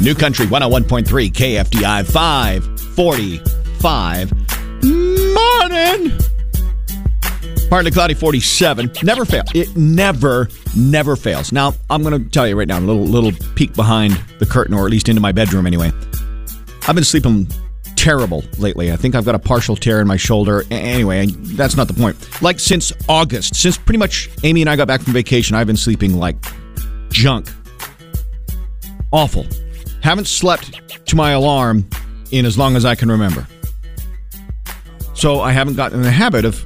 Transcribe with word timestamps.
New 0.00 0.14
Country 0.14 0.46
101.3 0.46 1.30
KFDI 1.30 2.06
545. 2.06 4.32
Morning. 5.34 6.12
Partly 7.68 7.90
cloudy 7.90 8.14
47. 8.14 8.92
Never 9.02 9.24
fail. 9.24 9.42
It 9.54 9.76
never, 9.76 10.48
never 10.76 11.16
fails. 11.16 11.52
Now, 11.52 11.74
I'm 11.88 12.02
going 12.02 12.22
to 12.22 12.28
tell 12.28 12.46
you 12.48 12.58
right 12.58 12.68
now, 12.68 12.78
a 12.78 12.80
little, 12.80 13.04
little 13.04 13.32
peek 13.54 13.72
behind 13.74 14.12
the 14.40 14.46
curtain, 14.46 14.74
or 14.74 14.84
at 14.84 14.90
least 14.90 15.08
into 15.08 15.20
my 15.20 15.30
bedroom 15.32 15.66
anyway. 15.66 15.92
I've 16.88 16.96
been 16.96 17.04
sleeping 17.04 17.46
terrible 18.02 18.42
lately. 18.58 18.90
I 18.90 18.96
think 18.96 19.14
I've 19.14 19.24
got 19.24 19.36
a 19.36 19.38
partial 19.38 19.76
tear 19.76 20.00
in 20.00 20.08
my 20.08 20.16
shoulder. 20.16 20.64
Anyway, 20.72 21.26
that's 21.26 21.76
not 21.76 21.86
the 21.86 21.94
point. 21.94 22.16
Like 22.42 22.58
since 22.58 22.92
August, 23.08 23.54
since 23.54 23.78
pretty 23.78 23.98
much 23.98 24.28
Amy 24.42 24.60
and 24.60 24.68
I 24.68 24.74
got 24.74 24.88
back 24.88 25.02
from 25.02 25.12
vacation, 25.12 25.54
I've 25.54 25.68
been 25.68 25.76
sleeping 25.76 26.14
like 26.14 26.34
junk. 27.10 27.48
Awful. 29.12 29.46
Haven't 30.02 30.26
slept 30.26 31.06
to 31.06 31.14
my 31.14 31.30
alarm 31.30 31.88
in 32.32 32.44
as 32.44 32.58
long 32.58 32.74
as 32.74 32.84
I 32.84 32.96
can 32.96 33.08
remember. 33.08 33.46
So 35.14 35.40
I 35.40 35.52
haven't 35.52 35.74
gotten 35.74 35.98
in 35.98 36.02
the 36.02 36.10
habit 36.10 36.44
of 36.44 36.64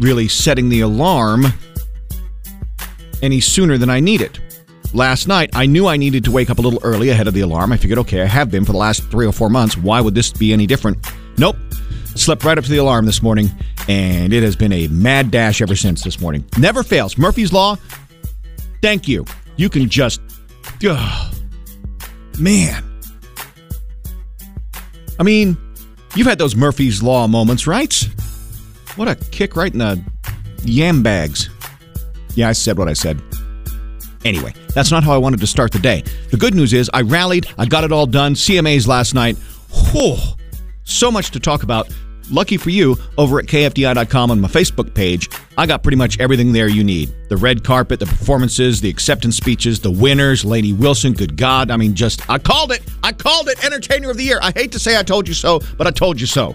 really 0.00 0.28
setting 0.28 0.68
the 0.68 0.80
alarm 0.82 1.46
any 3.22 3.40
sooner 3.40 3.78
than 3.78 3.88
I 3.88 4.00
need 4.00 4.20
it. 4.20 4.38
Last 4.94 5.28
night, 5.28 5.50
I 5.52 5.66
knew 5.66 5.86
I 5.86 5.96
needed 5.98 6.24
to 6.24 6.30
wake 6.30 6.48
up 6.48 6.58
a 6.58 6.62
little 6.62 6.80
early 6.82 7.10
ahead 7.10 7.28
of 7.28 7.34
the 7.34 7.42
alarm. 7.42 7.72
I 7.72 7.76
figured, 7.76 7.98
okay, 8.00 8.22
I 8.22 8.26
have 8.26 8.50
been 8.50 8.64
for 8.64 8.72
the 8.72 8.78
last 8.78 9.02
three 9.10 9.26
or 9.26 9.32
four 9.32 9.50
months. 9.50 9.76
Why 9.76 10.00
would 10.00 10.14
this 10.14 10.32
be 10.32 10.52
any 10.52 10.66
different? 10.66 10.98
Nope. 11.36 11.56
Slept 12.14 12.42
right 12.42 12.56
up 12.56 12.64
to 12.64 12.70
the 12.70 12.78
alarm 12.78 13.04
this 13.04 13.22
morning, 13.22 13.50
and 13.86 14.32
it 14.32 14.42
has 14.42 14.56
been 14.56 14.72
a 14.72 14.88
mad 14.88 15.30
dash 15.30 15.60
ever 15.60 15.76
since 15.76 16.02
this 16.02 16.20
morning. 16.20 16.44
Never 16.58 16.82
fails. 16.82 17.18
Murphy's 17.18 17.52
Law, 17.52 17.76
thank 18.82 19.06
you. 19.06 19.24
You 19.56 19.68
can 19.68 19.88
just. 19.88 20.20
Ugh, 20.88 21.34
man. 22.40 22.82
I 25.20 25.22
mean, 25.22 25.56
you've 26.16 26.26
had 26.26 26.38
those 26.38 26.56
Murphy's 26.56 27.02
Law 27.02 27.26
moments, 27.28 27.66
right? 27.66 27.94
What 28.96 29.06
a 29.06 29.14
kick 29.16 29.54
right 29.54 29.72
in 29.72 29.78
the 29.78 30.02
yam 30.64 31.02
bags. 31.02 31.50
Yeah, 32.34 32.48
I 32.48 32.52
said 32.52 32.78
what 32.78 32.88
I 32.88 32.94
said. 32.94 33.20
Anyway, 34.24 34.52
that's 34.74 34.90
not 34.90 35.04
how 35.04 35.12
I 35.12 35.18
wanted 35.18 35.40
to 35.40 35.46
start 35.46 35.72
the 35.72 35.78
day. 35.78 36.02
The 36.30 36.36
good 36.36 36.54
news 36.54 36.72
is 36.72 36.90
I 36.92 37.02
rallied, 37.02 37.46
I 37.56 37.66
got 37.66 37.84
it 37.84 37.92
all 37.92 38.06
done. 38.06 38.34
CMAs 38.34 38.86
last 38.86 39.14
night. 39.14 39.36
Whew, 39.92 40.16
so 40.84 41.10
much 41.10 41.30
to 41.32 41.40
talk 41.40 41.62
about. 41.62 41.88
Lucky 42.30 42.58
for 42.58 42.68
you, 42.68 42.96
over 43.16 43.38
at 43.38 43.46
KFDI.com 43.46 44.30
on 44.30 44.40
my 44.40 44.48
Facebook 44.48 44.92
page, 44.92 45.30
I 45.56 45.64
got 45.64 45.82
pretty 45.82 45.96
much 45.96 46.20
everything 46.20 46.52
there 46.52 46.68
you 46.68 46.84
need. 46.84 47.14
The 47.30 47.38
red 47.38 47.64
carpet, 47.64 48.00
the 48.00 48.06
performances, 48.06 48.82
the 48.82 48.90
acceptance 48.90 49.36
speeches, 49.36 49.80
the 49.80 49.90
winners, 49.90 50.44
Lainey 50.44 50.74
Wilson, 50.74 51.14
good 51.14 51.38
God. 51.38 51.70
I 51.70 51.78
mean, 51.78 51.94
just, 51.94 52.28
I 52.28 52.38
called 52.38 52.70
it. 52.72 52.82
I 53.02 53.12
called 53.12 53.48
it 53.48 53.64
Entertainer 53.64 54.10
of 54.10 54.18
the 54.18 54.24
Year. 54.24 54.40
I 54.42 54.52
hate 54.54 54.72
to 54.72 54.78
say 54.78 54.98
I 54.98 55.02
told 55.02 55.26
you 55.26 55.32
so, 55.32 55.60
but 55.78 55.86
I 55.86 55.90
told 55.90 56.20
you 56.20 56.26
so. 56.26 56.54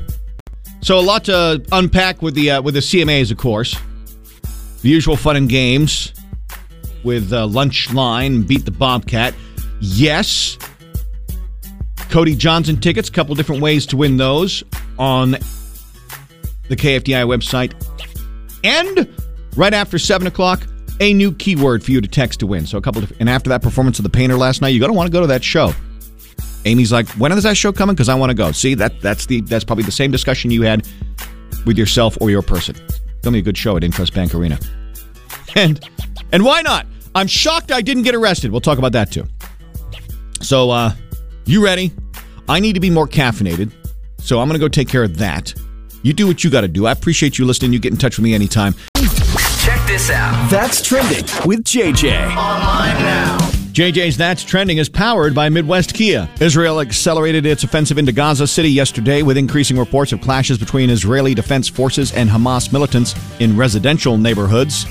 So 0.81 0.99
a 0.99 1.01
lot 1.01 1.23
to 1.25 1.63
unpack 1.71 2.21
with 2.21 2.35
the 2.35 2.51
uh, 2.51 2.61
with 2.61 2.73
the 2.73 2.81
CMAs, 2.81 3.31
of 3.31 3.37
course. 3.37 3.75
The 4.81 4.89
usual 4.89 5.15
fun 5.15 5.37
and 5.37 5.47
games 5.47 6.13
with 7.03 7.31
uh, 7.33 7.47
Lunch 7.47 7.91
Line, 7.93 8.43
Beat 8.43 8.65
the 8.65 8.71
Bobcat. 8.71 9.33
Yes, 9.79 10.57
Cody 12.09 12.35
Johnson 12.35 12.79
tickets. 12.79 13.09
a 13.09 13.11
Couple 13.11 13.35
different 13.35 13.61
ways 13.61 13.85
to 13.87 13.97
win 13.97 14.17
those 14.17 14.63
on 14.97 15.31
the 15.31 16.75
KFDI 16.75 17.25
website. 17.25 17.73
And 18.63 19.09
right 19.55 19.73
after 19.73 19.99
seven 19.99 20.27
o'clock, 20.27 20.65
a 20.99 21.13
new 21.13 21.33
keyword 21.33 21.83
for 21.83 21.91
you 21.91 22.01
to 22.01 22.07
text 22.07 22.39
to 22.41 22.47
win. 22.47 22.65
So 22.65 22.77
a 22.77 22.81
couple, 22.81 23.03
and 23.19 23.29
after 23.29 23.49
that 23.49 23.61
performance 23.61 23.99
of 23.99 24.03
the 24.03 24.09
Painter 24.09 24.37
last 24.37 24.61
night, 24.61 24.69
you're 24.69 24.81
gonna 24.81 24.93
want 24.93 25.07
to 25.07 25.11
go 25.11 25.21
to 25.21 25.27
that 25.27 25.43
show. 25.43 25.73
Amy's 26.65 26.91
like, 26.93 27.07
when 27.09 27.31
is 27.33 27.43
that 27.43 27.57
show 27.57 27.73
coming? 27.73 27.95
Because 27.95 28.09
I 28.09 28.15
want 28.15 28.29
to 28.29 28.35
go. 28.35 28.51
See 28.51 28.73
that 28.75 29.01
that's 29.01 29.25
the 29.25 29.41
that's 29.41 29.65
probably 29.65 29.83
the 29.83 29.91
same 29.91 30.11
discussion 30.11 30.49
you 30.51 30.61
had 30.61 30.87
with 31.65 31.77
yourself 31.77 32.17
or 32.21 32.29
your 32.29 32.41
person. 32.41 32.75
Tell 33.21 33.31
me 33.31 33.39
a 33.39 33.41
good 33.41 33.57
show 33.57 33.75
at 33.75 33.83
Intrust 33.83 34.13
Bank 34.13 34.33
Arena. 34.35 34.59
And 35.55 35.87
and 36.31 36.43
why 36.43 36.61
not? 36.61 36.87
I'm 37.15 37.27
shocked 37.27 37.71
I 37.71 37.81
didn't 37.81 38.03
get 38.03 38.15
arrested. 38.15 38.51
We'll 38.51 38.61
talk 38.61 38.77
about 38.77 38.93
that 38.93 39.11
too. 39.11 39.25
So 40.41 40.71
uh 40.71 40.93
you 41.45 41.63
ready? 41.63 41.91
I 42.47 42.59
need 42.59 42.73
to 42.73 42.79
be 42.79 42.89
more 42.89 43.07
caffeinated. 43.07 43.71
So 44.19 44.39
I'm 44.39 44.47
gonna 44.47 44.59
go 44.59 44.67
take 44.67 44.87
care 44.87 45.03
of 45.03 45.17
that. 45.17 45.53
You 46.01 46.13
do 46.13 46.27
what 46.27 46.43
you 46.43 46.49
gotta 46.49 46.67
do. 46.67 46.85
I 46.85 46.91
appreciate 46.91 47.37
you 47.37 47.45
listening. 47.45 47.73
You 47.73 47.79
get 47.79 47.91
in 47.91 47.97
touch 47.97 48.17
with 48.17 48.23
me 48.23 48.33
anytime. 48.33 48.73
Check 49.63 49.85
this 49.87 50.09
out. 50.09 50.49
That's 50.49 50.81
trending 50.81 51.23
with 51.45 51.63
JJ. 51.63 52.35
Online 52.35 53.01
now. 53.03 53.37
JJ's 53.73 54.17
That's 54.17 54.43
Trending 54.43 54.77
is 54.77 54.87
powered 54.87 55.33
by 55.33 55.49
Midwest 55.49 55.95
Kia. 55.95 56.29
Israel 56.39 56.79
accelerated 56.79 57.47
its 57.47 57.63
offensive 57.63 57.97
into 57.97 58.11
Gaza 58.11 58.45
City 58.45 58.69
yesterday 58.69 59.23
with 59.23 59.35
increasing 59.35 59.79
reports 59.79 60.11
of 60.11 60.21
clashes 60.21 60.59
between 60.59 60.91
Israeli 60.91 61.33
Defense 61.33 61.69
Forces 61.69 62.11
and 62.11 62.29
Hamas 62.29 62.71
militants 62.71 63.15
in 63.39 63.57
residential 63.57 64.15
neighborhoods. 64.15 64.85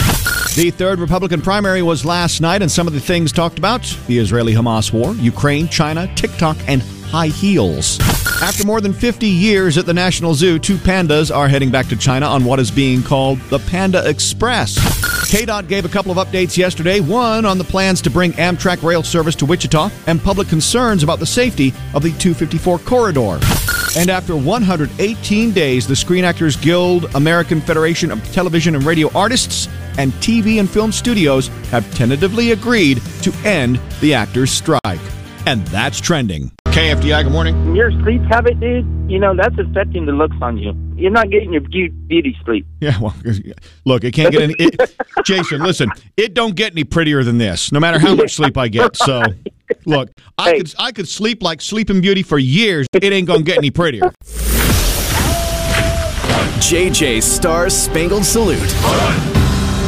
The 0.54 0.70
third 0.70 0.98
Republican 0.98 1.40
primary 1.40 1.80
was 1.80 2.04
last 2.04 2.42
night, 2.42 2.60
and 2.60 2.70
some 2.70 2.86
of 2.86 2.92
the 2.92 3.00
things 3.00 3.32
talked 3.32 3.56
about 3.56 3.82
the 4.06 4.18
Israeli 4.18 4.52
Hamas 4.52 4.92
war, 4.92 5.14
Ukraine, 5.14 5.66
China, 5.66 6.14
TikTok, 6.14 6.58
and 6.68 6.82
high 7.06 7.28
heels. 7.28 7.98
After 8.42 8.66
more 8.66 8.82
than 8.82 8.92
50 8.92 9.26
years 9.26 9.78
at 9.78 9.86
the 9.86 9.94
National 9.94 10.34
Zoo, 10.34 10.58
two 10.58 10.76
pandas 10.76 11.34
are 11.34 11.48
heading 11.48 11.70
back 11.70 11.86
to 11.86 11.96
China 11.96 12.26
on 12.26 12.44
what 12.44 12.60
is 12.60 12.70
being 12.70 13.02
called 13.02 13.38
the 13.48 13.60
Panda 13.60 14.06
Express. 14.06 14.78
KDOT 15.32 15.68
gave 15.68 15.86
a 15.86 15.88
couple 15.88 16.12
of 16.12 16.18
updates 16.18 16.58
yesterday. 16.58 17.00
One 17.00 17.46
on 17.46 17.56
the 17.56 17.64
plans 17.64 18.02
to 18.02 18.10
bring 18.10 18.32
Amtrak 18.32 18.82
rail 18.82 19.02
service 19.02 19.34
to 19.36 19.46
Wichita 19.46 19.90
and 20.06 20.22
public 20.22 20.48
concerns 20.48 21.02
about 21.02 21.18
the 21.18 21.24
safety 21.24 21.68
of 21.94 22.02
the 22.02 22.10
254 22.10 22.78
corridor. 22.80 23.38
And 23.96 24.08
after 24.08 24.34
118 24.34 25.52
days, 25.52 25.86
the 25.86 25.96
Screen 25.96 26.24
Actors 26.24 26.56
Guild, 26.56 27.14
American 27.14 27.60
Federation 27.60 28.10
of 28.10 28.24
Television 28.32 28.74
and 28.74 28.84
Radio 28.84 29.10
Artists, 29.14 29.68
and 29.98 30.12
TV 30.14 30.60
and 30.60 30.70
film 30.70 30.92
studios 30.92 31.48
have 31.70 31.92
tentatively 31.94 32.52
agreed 32.52 33.02
to 33.22 33.32
end 33.44 33.78
the 34.00 34.14
actors' 34.14 34.50
strike. 34.50 35.00
And 35.44 35.66
that's 35.66 36.00
trending. 36.00 36.52
KFDI, 36.72 37.24
good 37.24 37.32
morning. 37.32 37.74
your 37.76 37.90
sleep 38.02 38.22
habit, 38.22 38.58
dude, 38.58 38.86
you 39.10 39.18
know, 39.18 39.36
that's 39.36 39.54
affecting 39.58 40.06
the 40.06 40.12
looks 40.12 40.36
on 40.40 40.56
you. 40.56 40.72
You're 40.96 41.10
not 41.10 41.28
getting 41.30 41.52
your 41.52 41.60
beauty 41.60 42.34
sleep. 42.46 42.66
Yeah, 42.80 42.98
well, 42.98 43.14
look, 43.84 44.04
it 44.04 44.12
can't 44.12 44.32
get 44.32 44.40
any. 44.42 44.54
It, 44.58 44.96
Jason, 45.26 45.60
listen, 45.62 45.90
it 46.16 46.32
don't 46.32 46.56
get 46.56 46.72
any 46.72 46.84
prettier 46.84 47.22
than 47.24 47.36
this. 47.36 47.72
No 47.72 47.80
matter 47.80 47.98
how 47.98 48.14
much 48.14 48.34
sleep 48.34 48.56
I 48.56 48.68
get. 48.68 48.96
So, 49.02 49.22
look, 49.84 50.10
I 50.38 50.50
Hey. 50.50 50.58
could 50.58 50.74
I 50.78 50.92
could 50.92 51.08
sleep 51.08 51.42
like 51.42 51.60
Sleeping 51.60 52.00
Beauty 52.00 52.22
for 52.22 52.38
years. 52.38 52.86
It 52.92 53.04
ain't 53.12 53.26
gonna 53.26 53.42
get 53.42 53.58
any 53.58 53.70
prettier. 53.70 54.10
JJ 56.60 57.22
Star 57.22 57.68
Spangled 57.68 58.24
Salute. 58.24 58.60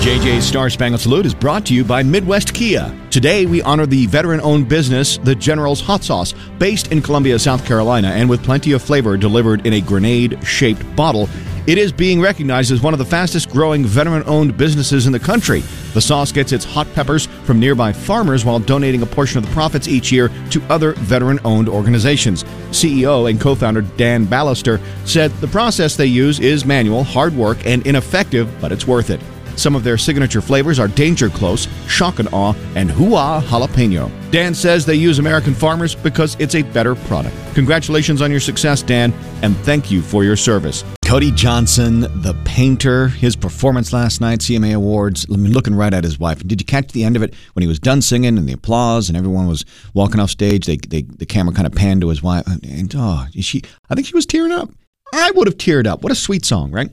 JJ's 0.04 0.44
Star 0.44 0.69
Spangled 0.69 1.00
Salute 1.00 1.25
is 1.25 1.32
brought 1.32 1.65
to 1.65 1.72
you 1.72 1.82
by 1.82 2.03
Midwest 2.03 2.53
Kia. 2.53 2.94
Today, 3.10 3.47
we 3.47 3.62
honor 3.62 3.87
the 3.87 4.04
veteran 4.04 4.38
owned 4.42 4.69
business, 4.69 5.16
the 5.16 5.34
General's 5.34 5.81
Hot 5.81 6.04
Sauce, 6.04 6.34
based 6.59 6.92
in 6.92 7.00
Columbia, 7.00 7.38
South 7.38 7.65
Carolina, 7.65 8.09
and 8.09 8.28
with 8.28 8.44
plenty 8.44 8.72
of 8.72 8.82
flavor 8.82 9.16
delivered 9.16 9.66
in 9.66 9.72
a 9.72 9.81
grenade 9.81 10.38
shaped 10.47 10.84
bottle. 10.94 11.26
It 11.66 11.78
is 11.78 11.91
being 11.91 12.20
recognized 12.20 12.70
as 12.70 12.82
one 12.82 12.92
of 12.92 12.98
the 12.98 13.06
fastest 13.06 13.48
growing 13.48 13.87
veteran 13.87 14.22
owned 14.26 14.59
businesses 14.59 15.06
in 15.06 15.12
the 15.12 15.19
country. 15.19 15.60
The 15.94 16.03
sauce 16.03 16.32
gets 16.32 16.53
its 16.53 16.66
hot 16.66 16.86
peppers 16.92 17.25
from 17.44 17.59
nearby 17.59 17.94
farmers 17.94 18.44
while 18.44 18.59
donating 18.59 19.00
a 19.00 19.06
portion 19.06 19.38
of 19.38 19.47
the 19.47 19.54
profits 19.54 19.88
each 19.88 20.12
year 20.12 20.31
to 20.50 20.62
other 20.69 20.92
veteran 20.92 21.41
owned 21.47 21.71
organizations. 21.71 22.44
CEO 22.72 23.31
and 23.31 23.41
co 23.41 23.54
founder 23.54 23.81
Dan 23.81 24.26
Ballister 24.26 24.82
said 25.06 25.31
the 25.41 25.48
process 25.48 25.97
they 25.97 26.04
use 26.04 26.41
is 26.41 26.66
manual, 26.66 27.04
hard 27.04 27.32
work, 27.34 27.65
and 27.65 27.86
ineffective, 27.86 28.50
but 28.60 28.71
it's 28.71 28.86
worth 28.86 29.09
it. 29.09 29.19
Some 29.56 29.75
of 29.75 29.84
their 29.84 29.97
signature 29.98 30.41
flavors 30.41 30.78
are 30.78 30.88
Danger 30.88 31.28
Close, 31.28 31.68
Shock 31.89 32.18
and 32.18 32.28
Awe, 32.33 32.54
and 32.74 32.91
Hua 32.91 33.42
Jalapeno. 33.42 34.10
Dan 34.30 34.54
says 34.54 34.84
they 34.84 34.95
use 34.97 35.18
American 35.18 35.54
farmers 35.54 35.95
because 35.95 36.36
it's 36.41 36.54
a 36.54 36.62
better 36.62 36.95
product. 36.95 37.36
Congratulations 37.54 38.21
on 38.21 38.30
your 38.30 38.41
success, 38.41 38.83
Dan, 38.83 39.12
and 39.42 39.56
thank 39.59 39.91
you 39.91 40.03
for 40.03 40.24
your 40.24 40.36
service. 40.36 40.84
Cody 41.04 41.30
Johnson, 41.30 42.01
the 42.01 42.34
painter, 42.45 43.09
his 43.09 43.36
performance 43.36 43.92
last 43.92 44.21
night, 44.21 44.41
CMA 44.41 44.74
Awards, 44.74 45.27
I 45.33 45.36
mean, 45.36 45.53
looking 45.53 45.74
right 45.74 45.92
at 45.92 46.03
his 46.03 46.18
wife. 46.18 46.42
Did 46.47 46.60
you 46.60 46.65
catch 46.65 46.92
the 46.92 47.04
end 47.04 47.15
of 47.15 47.22
it 47.22 47.34
when 47.53 47.62
he 47.62 47.68
was 47.68 47.78
done 47.78 48.03
singing 48.03 48.39
and 48.39 48.48
the 48.48 48.54
applause 48.54 49.09
and 49.09 49.16
everyone 49.16 49.47
was 49.47 49.65
walking 49.92 50.18
off 50.18 50.30
stage? 50.30 50.66
They, 50.66 50.78
they 50.78 51.03
the 51.03 51.27
camera 51.27 51.54
kind 51.54 51.66
of 51.66 51.74
panned 51.74 52.01
to 52.01 52.09
his 52.09 52.22
wife, 52.22 52.47
and 52.47 52.92
oh, 52.97 53.27
she, 53.33 53.62
I 53.91 53.95
think 53.95 54.06
she 54.06 54.15
was 54.15 54.27
tearing 54.27 54.53
up. 54.53 54.71
I 55.12 55.30
would 55.33 55.47
have 55.47 55.59
teared 55.59 55.86
up. 55.86 56.03
What 56.03 56.10
a 56.10 56.16
sweet 56.16 56.45
song, 56.45 56.72
right? 56.72 56.91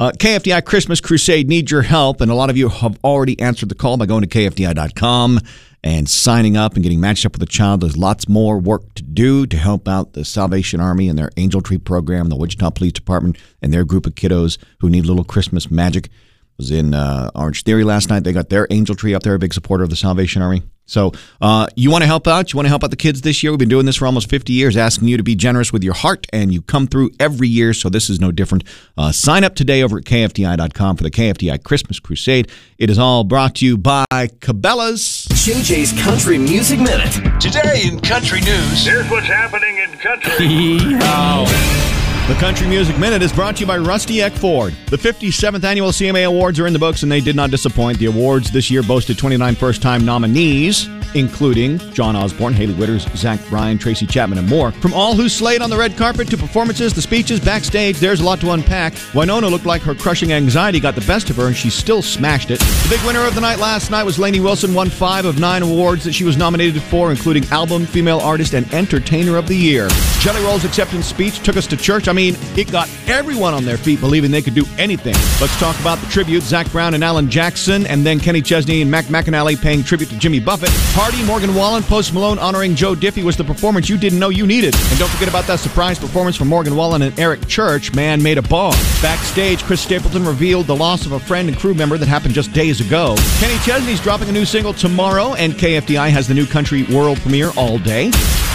Uh, 0.00 0.10
KFDI 0.12 0.64
Christmas 0.64 0.98
Crusade 0.98 1.46
needs 1.46 1.70
your 1.70 1.82
help, 1.82 2.22
and 2.22 2.30
a 2.30 2.34
lot 2.34 2.48
of 2.48 2.56
you 2.56 2.70
have 2.70 2.98
already 3.04 3.38
answered 3.38 3.68
the 3.68 3.74
call 3.74 3.98
by 3.98 4.06
going 4.06 4.22
to 4.22 4.26
KFDI.com 4.26 5.40
and 5.84 6.08
signing 6.08 6.56
up 6.56 6.72
and 6.72 6.82
getting 6.82 7.00
matched 7.00 7.26
up 7.26 7.34
with 7.34 7.42
a 7.42 7.46
child. 7.46 7.82
There's 7.82 7.98
lots 7.98 8.26
more 8.26 8.58
work 8.58 8.94
to 8.94 9.02
do 9.02 9.46
to 9.46 9.58
help 9.58 9.86
out 9.86 10.14
the 10.14 10.24
Salvation 10.24 10.80
Army 10.80 11.10
and 11.10 11.18
their 11.18 11.28
Angel 11.36 11.60
Tree 11.60 11.76
program, 11.76 12.30
the 12.30 12.36
Wichita 12.36 12.70
Police 12.70 12.94
Department, 12.94 13.36
and 13.60 13.74
their 13.74 13.84
group 13.84 14.06
of 14.06 14.14
kiddos 14.14 14.56
who 14.78 14.88
need 14.88 15.04
a 15.04 15.06
little 15.06 15.22
Christmas 15.22 15.70
magic. 15.70 16.08
was 16.56 16.70
in 16.70 16.94
uh, 16.94 17.30
Orange 17.34 17.62
Theory 17.64 17.84
last 17.84 18.08
night. 18.08 18.24
They 18.24 18.32
got 18.32 18.48
their 18.48 18.66
angel 18.70 18.94
tree 18.94 19.12
up 19.12 19.22
there, 19.22 19.34
a 19.34 19.38
big 19.38 19.52
supporter 19.52 19.84
of 19.84 19.90
the 19.90 19.96
Salvation 19.96 20.40
Army. 20.40 20.62
So, 20.90 21.12
uh, 21.40 21.68
you 21.76 21.88
want 21.90 22.02
to 22.02 22.06
help 22.06 22.26
out? 22.26 22.52
You 22.52 22.56
want 22.56 22.66
to 22.66 22.68
help 22.68 22.82
out 22.82 22.90
the 22.90 22.96
kids 22.96 23.20
this 23.20 23.42
year? 23.42 23.52
We've 23.52 23.58
been 23.60 23.68
doing 23.68 23.86
this 23.86 23.96
for 23.96 24.06
almost 24.06 24.28
50 24.28 24.52
years, 24.52 24.76
asking 24.76 25.06
you 25.06 25.16
to 25.16 25.22
be 25.22 25.36
generous 25.36 25.72
with 25.72 25.84
your 25.84 25.94
heart, 25.94 26.26
and 26.32 26.52
you 26.52 26.62
come 26.62 26.88
through 26.88 27.12
every 27.20 27.46
year, 27.46 27.72
so 27.72 27.88
this 27.88 28.10
is 28.10 28.20
no 28.20 28.32
different. 28.32 28.64
Uh, 28.98 29.12
sign 29.12 29.44
up 29.44 29.54
today 29.54 29.82
over 29.84 29.98
at 29.98 30.04
KFDI.com 30.04 30.96
for 30.96 31.04
the 31.04 31.10
KFDI 31.10 31.62
Christmas 31.62 32.00
Crusade. 32.00 32.50
It 32.76 32.90
is 32.90 32.98
all 32.98 33.22
brought 33.22 33.54
to 33.56 33.66
you 33.66 33.78
by 33.78 34.04
Cabela's. 34.10 35.28
JJ's 35.30 35.92
Country 36.02 36.38
Music 36.38 36.80
Minute. 36.80 37.40
Today 37.40 37.82
in 37.84 38.00
country 38.00 38.40
news. 38.40 38.84
Here's 38.84 39.08
what's 39.08 39.26
happening 39.26 39.76
in 39.76 39.96
country. 39.98 41.96
The 42.30 42.36
Country 42.36 42.68
Music 42.68 42.96
Minute 42.96 43.22
is 43.22 43.32
brought 43.32 43.56
to 43.56 43.62
you 43.62 43.66
by 43.66 43.78
Rusty 43.78 44.22
Eck 44.22 44.32
Ford. 44.32 44.72
The 44.86 44.96
57th 44.96 45.64
annual 45.64 45.90
CMA 45.90 46.28
Awards 46.28 46.60
are 46.60 46.66
in 46.68 46.72
the 46.72 46.78
books, 46.78 47.02
and 47.02 47.10
they 47.10 47.20
did 47.20 47.34
not 47.34 47.50
disappoint. 47.50 47.98
The 47.98 48.06
awards 48.06 48.52
this 48.52 48.70
year 48.70 48.84
boasted 48.84 49.18
29 49.18 49.56
first 49.56 49.82
time 49.82 50.04
nominees, 50.04 50.88
including 51.16 51.78
John 51.92 52.14
Osborne, 52.14 52.52
Hailey 52.52 52.74
Whitters, 52.74 53.02
Zach 53.16 53.40
Bryan, 53.48 53.78
Tracy 53.78 54.06
Chapman, 54.06 54.38
and 54.38 54.48
more. 54.48 54.70
From 54.70 54.94
all 54.94 55.16
who 55.16 55.28
slayed 55.28 55.60
on 55.60 55.70
the 55.70 55.76
red 55.76 55.96
carpet 55.96 56.28
to 56.28 56.36
performances, 56.36 56.94
the 56.94 57.02
speeches, 57.02 57.40
backstage, 57.40 57.98
there's 57.98 58.20
a 58.20 58.24
lot 58.24 58.40
to 58.42 58.52
unpack. 58.52 58.92
Wynonna 59.12 59.50
looked 59.50 59.66
like 59.66 59.82
her 59.82 59.96
crushing 59.96 60.32
anxiety 60.32 60.78
got 60.78 60.94
the 60.94 61.00
best 61.02 61.30
of 61.30 61.36
her, 61.36 61.48
and 61.48 61.56
she 61.56 61.68
still 61.68 62.00
smashed 62.00 62.52
it. 62.52 62.60
The 62.60 62.90
big 62.90 63.04
winner 63.04 63.26
of 63.26 63.34
the 63.34 63.40
night 63.40 63.58
last 63.58 63.90
night 63.90 64.04
was 64.04 64.20
Lainey 64.20 64.38
Wilson, 64.38 64.72
won 64.72 64.88
five 64.88 65.24
of 65.24 65.40
nine 65.40 65.64
awards 65.64 66.04
that 66.04 66.12
she 66.12 66.22
was 66.22 66.36
nominated 66.36 66.80
for, 66.80 67.10
including 67.10 67.44
Album, 67.46 67.86
Female 67.86 68.20
Artist, 68.20 68.54
and 68.54 68.72
Entertainer 68.72 69.36
of 69.36 69.48
the 69.48 69.56
Year. 69.56 69.88
Jelly 70.20 70.44
Roll's 70.44 70.64
acceptance 70.64 71.06
speech 71.06 71.40
took 71.40 71.56
us 71.56 71.66
to 71.66 71.76
church. 71.76 72.06
I 72.06 72.12
mean, 72.12 72.19
it 72.28 72.70
got 72.70 72.88
everyone 73.06 73.54
on 73.54 73.64
their 73.64 73.76
feet 73.76 74.00
believing 74.00 74.30
they 74.30 74.42
could 74.42 74.54
do 74.54 74.64
anything. 74.78 75.14
Let's 75.40 75.58
talk 75.58 75.78
about 75.80 75.98
the 75.98 76.06
tribute 76.06 76.42
Zac 76.42 76.70
Brown 76.70 76.94
and 76.94 77.02
Alan 77.02 77.30
Jackson, 77.30 77.86
and 77.86 78.04
then 78.04 78.20
Kenny 78.20 78.42
Chesney 78.42 78.82
and 78.82 78.90
Mac 78.90 79.06
McAnally 79.06 79.60
paying 79.60 79.82
tribute 79.82 80.10
to 80.10 80.18
Jimmy 80.18 80.40
Buffett. 80.40 80.70
Hardy, 80.92 81.22
Morgan 81.24 81.54
Wallen, 81.54 81.82
Post 81.82 82.12
Malone 82.12 82.38
honoring 82.38 82.74
Joe 82.74 82.94
Diffie 82.94 83.24
was 83.24 83.36
the 83.36 83.44
performance 83.44 83.88
you 83.88 83.96
didn't 83.96 84.18
know 84.18 84.28
you 84.28 84.46
needed. 84.46 84.74
And 84.74 84.98
don't 84.98 85.08
forget 85.10 85.28
about 85.28 85.46
that 85.46 85.60
surprise 85.60 85.98
performance 85.98 86.36
from 86.36 86.48
Morgan 86.48 86.76
Wallen 86.76 87.02
and 87.02 87.18
Eric 87.18 87.46
Church, 87.48 87.94
Man 87.94 88.22
Made 88.22 88.38
a 88.38 88.42
Bomb. 88.42 88.74
Backstage, 89.02 89.62
Chris 89.62 89.80
Stapleton 89.80 90.24
revealed 90.24 90.66
the 90.66 90.76
loss 90.76 91.06
of 91.06 91.12
a 91.12 91.20
friend 91.20 91.48
and 91.48 91.58
crew 91.58 91.74
member 91.74 91.96
that 91.96 92.08
happened 92.08 92.34
just 92.34 92.52
days 92.52 92.80
ago. 92.80 93.14
Kenny 93.38 93.58
Chesney's 93.64 94.00
dropping 94.00 94.28
a 94.28 94.32
new 94.32 94.44
single 94.44 94.72
tomorrow, 94.72 95.34
and 95.34 95.54
KFDI 95.54 96.10
has 96.10 96.28
the 96.28 96.34
new 96.34 96.46
country 96.46 96.82
world 96.84 97.18
premiere 97.20 97.50
all 97.56 97.78
day. 97.78 98.10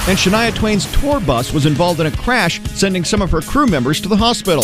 And 0.07 0.16
Shania 0.16 0.54
Twain's 0.54 0.86
tour 1.00 1.19
bus 1.19 1.52
was 1.52 1.66
involved 1.66 2.00
in 2.00 2.06
a 2.06 2.12
crash, 2.12 2.62
sending 2.75 3.04
some 3.04 3.24
of 3.24 3.31
her 3.31 3.42
crew 3.42 3.66
members 3.66 4.00
to 4.02 4.07
the 4.07 4.16
hospital. 4.16 4.63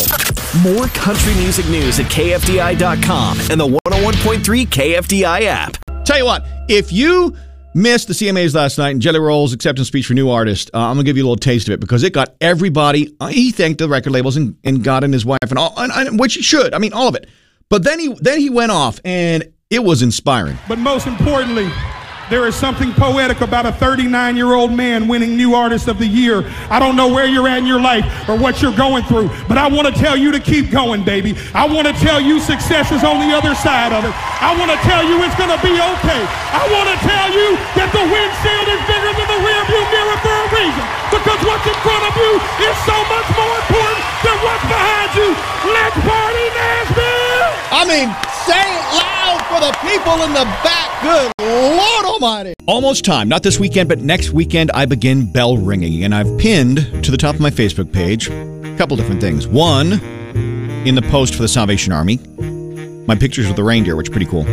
More 0.62 0.86
country 0.90 1.34
music 1.34 1.68
news 1.68 2.00
at 2.00 2.06
KFDI.com 2.12 3.40
and 3.50 3.60
the 3.60 3.80
101.3 3.88 4.68
KFDI 4.68 5.42
app. 5.46 5.78
Tell 6.06 6.20
you 6.20 6.26
what, 6.26 6.46
if 6.70 6.94
you 6.94 7.36
missed 7.74 8.08
the 8.08 8.14
CMAs 8.14 8.54
last 8.54 8.78
night 8.78 8.92
and 8.92 9.02
Jelly 9.02 9.20
Roll's 9.20 9.52
acceptance 9.52 9.88
speech 9.88 10.06
for 10.06 10.14
new 10.14 10.30
artist, 10.30 10.70
uh, 10.76 10.80
I'm 10.80 10.96
gonna 10.96 11.06
give 11.06 11.18
you 11.18 11.24
a 11.24 11.26
little 11.26 11.38
taste 11.38 11.68
of 11.70 11.74
it 11.74 11.80
because 11.80 12.04
it 12.04 12.14
got 12.14 12.36
everybody. 12.40 13.16
Uh, 13.20 13.28
he 13.28 13.52
thanked 13.52 13.80
the 13.80 13.90
record 13.90 14.12
labels 14.12 14.38
and, 14.38 14.58
and 14.64 14.84
God 14.84 15.04
and 15.04 15.12
his 15.12 15.26
wife 15.26 15.40
and 15.42 15.58
all, 15.58 15.74
and, 15.78 15.92
and, 15.92 16.20
which 16.20 16.36
he 16.36 16.44
should. 16.44 16.76
I 16.76 16.78
mean, 16.78 16.94
all 16.94 17.08
of 17.08 17.16
it. 17.16 17.28
But 17.68 17.84
then 17.84 17.98
he 17.98 18.14
then 18.20 18.40
he 18.40 18.52
went 18.52 18.72
off 18.72 19.00
and 19.04 19.52
it 19.72 19.84
was 19.84 20.04
inspiring. 20.04 20.58
But 20.68 20.78
most 20.78 21.08
importantly, 21.08 21.72
there 22.32 22.48
is 22.48 22.56
something 22.56 22.96
poetic 22.96 23.44
about 23.44 23.68
a 23.68 23.76
39 23.76 24.40
year 24.40 24.56
old 24.56 24.72
man 24.72 25.06
winning 25.12 25.36
New 25.36 25.54
Artist 25.54 25.92
of 25.92 26.00
the 26.00 26.08
Year. 26.08 26.48
I 26.72 26.80
don't 26.80 26.96
know 26.96 27.12
where 27.12 27.28
you're 27.28 27.46
at 27.46 27.60
in 27.60 27.68
your 27.68 27.84
life 27.84 28.08
or 28.32 28.40
what 28.40 28.64
you're 28.64 28.72
going 28.72 29.04
through, 29.04 29.28
but 29.52 29.60
I 29.60 29.68
want 29.68 29.92
to 29.92 29.94
tell 29.94 30.16
you 30.16 30.32
to 30.32 30.40
keep 30.40 30.72
going, 30.72 31.04
baby. 31.04 31.36
I 31.52 31.68
want 31.68 31.92
to 31.92 31.96
tell 32.00 32.24
you 32.24 32.40
success 32.40 32.88
is 32.96 33.04
on 33.04 33.20
the 33.20 33.36
other 33.36 33.52
side 33.60 33.92
of 33.92 34.08
it. 34.08 34.16
I 34.40 34.56
want 34.56 34.72
to 34.72 34.80
tell 34.88 35.04
you 35.04 35.20
it's 35.28 35.36
going 35.36 35.52
to 35.52 35.60
be 35.60 35.76
okay. 35.76 36.24
I 36.56 36.64
want 36.72 36.88
to 36.88 36.98
tell 37.04 37.30
you 37.36 37.60
that 37.76 37.92
the 37.92 38.00
windshield 38.00 38.68
is 38.80 38.82
bigger 38.88 39.12
than 39.12 39.28
the 39.28 39.40
rearview 39.44 39.84
mirror 39.92 40.18
for 40.24 40.32
a 40.32 40.48
reason. 40.56 40.86
Because 41.12 41.42
what's 41.44 41.68
in 41.68 41.78
front 41.84 42.04
of 42.08 42.14
you 42.16 42.32
is 42.64 42.76
so 42.88 42.96
much 43.12 43.28
more 43.36 43.56
important 43.60 44.04
than 44.24 44.36
what's 44.40 44.66
behind 44.72 45.10
you. 45.20 45.30
Let's 45.68 46.00
party, 46.00 46.48
Nashville! 46.56 47.48
I 47.76 47.84
mean, 47.84 48.08
say 48.48 48.64
it 48.64 48.84
loud 48.96 49.44
for 49.52 49.60
the 49.60 49.76
people 49.84 50.16
in 50.24 50.32
the 50.32 50.48
back. 50.64 50.88
Good 51.04 51.28
Lord 51.44 51.91
Almighty. 52.12 52.54
Almost 52.68 53.06
time. 53.06 53.30
Not 53.30 53.42
this 53.42 53.58
weekend, 53.58 53.88
but 53.88 54.00
next 54.00 54.32
weekend, 54.32 54.70
I 54.72 54.86
begin 54.86 55.32
bell 55.32 55.58
ringing. 55.58 56.04
And 56.04 56.14
I've 56.14 56.38
pinned 56.38 57.04
to 57.04 57.12
the 57.12 57.18
top 57.18 57.36
of 57.36 57.42
my 57.42 57.50
Facebook 57.50 57.92
page 57.94 58.28
a 58.30 58.76
couple 58.78 58.98
different 58.98 59.22
things. 59.22 59.48
One, 59.48 59.94
in 60.86 60.96
the 60.96 61.02
post 61.04 61.36
for 61.36 61.42
the 61.42 61.48
Salvation 61.48 61.94
Army, 61.94 62.18
my 63.08 63.16
pictures 63.16 63.50
of 63.50 63.56
the 63.56 63.64
reindeer, 63.64 63.96
which 63.96 64.10
is 64.10 64.12
pretty 64.12 64.26
cool. 64.26 64.46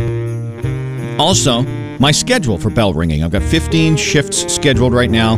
Also, 1.19 1.63
my 1.99 2.11
schedule 2.11 2.57
for 2.57 2.69
bell 2.69 2.93
ringing. 2.93 3.23
I've 3.23 3.31
got 3.31 3.43
15 3.43 3.97
shifts 3.97 4.53
scheduled 4.53 4.93
right 4.93 5.11
now 5.11 5.35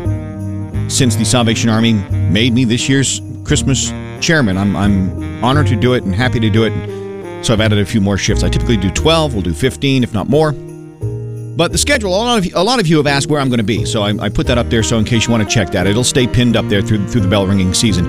since 0.89 1.15
the 1.15 1.25
Salvation 1.25 1.69
Army 1.71 1.93
made 2.29 2.53
me 2.53 2.65
this 2.65 2.87
year's 2.87 3.19
Christmas 3.45 3.89
chairman. 4.23 4.57
I'm, 4.57 4.75
I'm 4.75 5.43
honored 5.43 5.67
to 5.67 5.75
do 5.75 5.95
it 5.95 6.03
and 6.03 6.13
happy 6.13 6.39
to 6.39 6.49
do 6.51 6.65
it. 6.65 7.43
So 7.43 7.53
I've 7.53 7.61
added 7.61 7.79
a 7.79 7.85
few 7.85 7.99
more 7.99 8.17
shifts. 8.17 8.43
I 8.43 8.49
typically 8.49 8.77
do 8.77 8.91
12, 8.91 9.33
we'll 9.33 9.41
do 9.41 9.53
15, 9.53 10.03
if 10.03 10.13
not 10.13 10.29
more. 10.29 10.53
But 11.55 11.71
the 11.71 11.77
schedule, 11.77 12.11
a 12.11 12.17
lot 12.17 12.37
of 12.37 12.45
you, 12.45 12.51
a 12.55 12.63
lot 12.63 12.79
of 12.79 12.87
you 12.87 12.97
have 12.97 13.07
asked 13.07 13.27
where 13.29 13.39
I'm 13.39 13.49
going 13.49 13.59
to 13.59 13.63
be, 13.63 13.85
so 13.85 14.03
I, 14.03 14.25
I 14.25 14.29
put 14.29 14.47
that 14.47 14.57
up 14.57 14.69
there. 14.69 14.83
So 14.83 14.97
in 14.97 15.05
case 15.05 15.25
you 15.25 15.31
want 15.31 15.43
to 15.43 15.49
check 15.49 15.69
that, 15.71 15.85
it'll 15.85 16.03
stay 16.03 16.25
pinned 16.25 16.55
up 16.55 16.67
there 16.69 16.81
through 16.81 17.07
through 17.07 17.21
the 17.21 17.27
bell 17.27 17.45
ringing 17.45 17.73
season. 17.73 18.05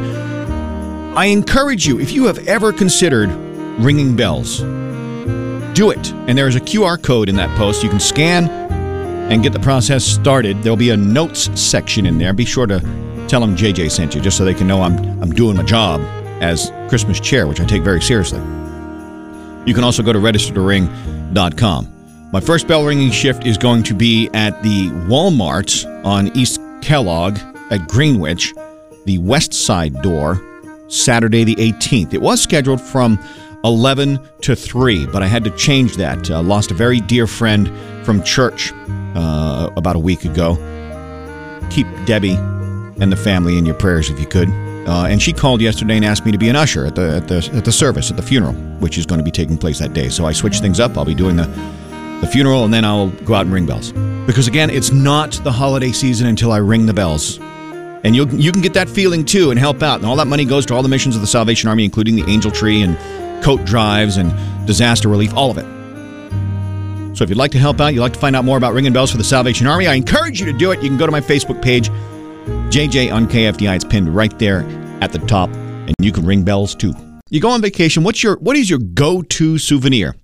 I 1.17 1.27
encourage 1.27 1.87
you, 1.87 2.01
if 2.01 2.13
you 2.13 2.25
have 2.27 2.47
ever 2.49 2.73
considered 2.73 3.29
ringing 3.79 4.17
bells, 4.17 4.61
do 5.75 5.91
it. 5.91 6.13
And 6.13 6.39
there 6.39 6.49
is 6.49 6.57
a 6.57 6.61
QR 6.61 7.03
code 7.03 7.29
in 7.29 7.37
that 7.37 7.55
post. 7.59 7.83
You 7.83 7.91
can 7.91 8.01
scan 8.01 8.49
and 9.31 9.43
get 9.43 9.53
the 9.53 9.61
process 9.61 10.05
started. 10.05 10.63
There'll 10.63 10.77
be 10.77 10.91
a 10.91 10.97
notes 10.97 11.51
section 11.61 12.07
in 12.07 12.19
there. 12.19 12.33
Be 12.33 12.45
sure 12.45 12.67
to 12.67 12.81
tell 13.29 13.41
them 13.41 13.57
JJ 13.57 13.91
sent 13.91 14.15
you, 14.15 14.21
just 14.21 14.37
so 14.39 14.45
they 14.45 14.55
can 14.55 14.67
know 14.67 14.83
I'm 14.83 14.99
I'm 15.23 15.33
doing 15.33 15.57
my 15.57 15.65
job 15.65 16.01
as 16.41 16.71
Christmas 16.89 17.21
chair, 17.21 17.47
which 17.47 17.61
I 17.61 17.65
take 17.65 17.83
very 17.83 18.01
seriously. 18.01 18.41
You 19.67 19.75
can 19.75 19.85
also 19.85 20.03
go 20.03 20.13
to 20.13 20.19
registertoring.com. 20.19 21.92
My 22.33 22.41
first 22.41 22.67
bell 22.67 22.83
ringing 22.83 23.11
shift 23.11 23.45
is 23.47 23.59
going 23.59 23.83
to 23.83 23.93
be 23.93 24.31
at 24.33 24.63
the 24.63 24.89
Walmart 25.07 25.85
on 26.03 26.35
East 26.35 26.63
Kellogg 26.81 27.39
at 27.71 27.87
Greenwich, 27.89 28.55
the 29.05 29.19
west 29.19 29.53
side 29.53 30.01
door, 30.01 30.41
Saturday 30.89 31.45
the 31.45 31.57
18th. 31.57 32.15
It 32.15 32.23
was 32.23 32.43
scheduled 32.43 32.81
from 32.81 33.19
11 33.65 34.19
to 34.41 34.57
3, 34.57 35.05
but 35.09 35.23
I 35.23 35.27
had 35.27 35.45
to 35.45 35.51
change 35.59 35.97
that. 35.99 36.31
Uh, 36.31 36.43
lost 36.43 36.71
a 36.71 36.75
very 36.75 37.01
dear 37.01 37.27
friend 37.27 37.71
from 38.03 38.23
church 38.23 38.73
uh, 39.15 39.69
about 39.77 39.97
a 39.97 39.99
week 39.99 40.25
ago. 40.25 40.55
Keep 41.69 41.87
Debbie 42.07 42.37
and 42.99 43.13
the 43.13 43.17
family 43.17 43.59
in 43.59 43.67
your 43.67 43.75
prayers 43.75 44.09
if 44.09 44.19
you 44.19 44.27
could. 44.27 44.49
Uh, 44.89 45.05
and 45.07 45.21
she 45.21 45.35
called 45.35 45.61
yesterday 45.61 45.97
and 45.97 46.05
asked 46.05 46.25
me 46.25 46.33
to 46.33 46.39
be 46.39 46.49
an 46.49 46.57
usher 46.57 46.87
at 46.87 46.95
the, 46.95 47.17
at 47.17 47.29
the 47.29 47.51
at 47.53 47.67
the 47.67 47.71
service 47.71 48.11
at 48.11 48.17
the 48.17 48.23
funeral, 48.23 48.55
which 48.81 48.97
is 48.97 49.05
going 49.05 49.19
to 49.19 49.25
be 49.25 49.31
taking 49.31 49.59
place 49.59 49.79
that 49.79 49.93
day. 49.93 50.09
So 50.09 50.25
I 50.25 50.33
switched 50.33 50.63
things 50.63 50.81
up. 50.81 50.97
I'll 50.97 51.05
be 51.05 51.15
doing 51.15 51.37
the 51.37 51.45
the 52.23 52.29
funeral, 52.29 52.65
and 52.65 52.73
then 52.73 52.85
I'll 52.85 53.11
go 53.11 53.35
out 53.35 53.45
and 53.45 53.53
ring 53.53 53.67
bells. 53.67 53.93
Because 54.27 54.49
again, 54.49 54.71
it's 54.71 54.93
not 54.93 55.33
the 55.45 55.53
holiday 55.53 55.93
season 55.93 56.29
until 56.29 56.53
I 56.53 56.59
ring 56.59 56.87
the 56.87 56.95
bells. 56.95 57.39
And 58.05 58.17
you 58.17 58.27
you 58.31 58.51
can 58.53 58.63
get 58.63 58.75
that 58.75 58.89
feeling 58.89 59.25
too 59.25 59.51
and 59.51 59.59
help 59.59 59.83
out. 59.83 59.99
And 59.99 60.07
all 60.07 60.17
that 60.17 60.27
money 60.27 60.45
goes 60.45 60.65
to 60.67 60.75
all 60.75 60.83
the 60.83 60.89
missions 60.89 61.15
of 61.15 61.21
the 61.21 61.27
Salvation 61.27 61.69
Army, 61.69 61.85
including 61.85 62.17
the 62.17 62.25
Angel 62.31 62.51
Tree 62.51 62.83
and 62.83 62.97
coat 63.45 63.65
drives 63.65 64.17
and 64.17 64.33
disaster 64.67 65.09
relief, 65.09 65.35
all 65.35 65.51
of 65.51 65.59
it. 65.59 65.67
So 67.17 67.25
if 67.25 67.29
you'd 67.29 67.39
like 67.39 67.51
to 67.51 67.59
help 67.59 67.81
out, 67.81 67.89
you'd 67.89 68.01
like 68.01 68.15
to 68.15 68.19
find 68.19 68.35
out 68.35 68.45
more 68.45 68.57
about 68.57 68.73
ringing 68.73 68.93
bells 68.93 69.11
for 69.11 69.19
the 69.19 69.25
Salvation 69.25 69.67
Army, 69.67 69.87
I 69.87 69.95
encourage 69.95 70.41
you 70.41 70.47
to 70.47 70.53
do 70.53 70.71
it. 70.71 70.83
You 70.83 70.89
can 70.89 70.99
go 70.99 71.07
to 71.07 71.13
my 71.13 71.21
Facebook 71.21 71.61
page, 71.61 71.91
JJ 72.71 73.13
on 73.13 73.27
KFDI. 73.27 73.75
It's 73.77 73.85
pinned 73.85 74.15
right 74.15 74.37
there 74.39 74.61
at 75.01 75.13
the 75.13 75.19
top, 75.19 75.51
and 75.51 75.95
you 75.99 76.13
can 76.13 76.25
ring 76.25 76.45
bells 76.45 76.75
too. 76.75 76.95
You 77.31 77.41
go 77.41 77.51
on 77.51 77.61
vacation. 77.61 78.05
What's 78.05 78.23
your 78.23 78.37
what 78.37 78.57
is 78.57 78.71
your 78.71 78.79
go-to 78.79 79.59
souvenir? 79.59 80.15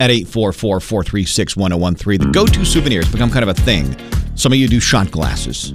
At 0.00 0.10
844-436-1013. 0.10 2.18
The 2.18 2.30
go-to 2.32 2.64
souvenirs 2.64 3.10
become 3.10 3.30
kind 3.30 3.42
of 3.42 3.48
a 3.48 3.54
thing. 3.54 3.96
Some 4.34 4.52
of 4.52 4.58
you 4.58 4.68
do 4.68 4.80
shot 4.80 5.10
glasses. 5.10 5.72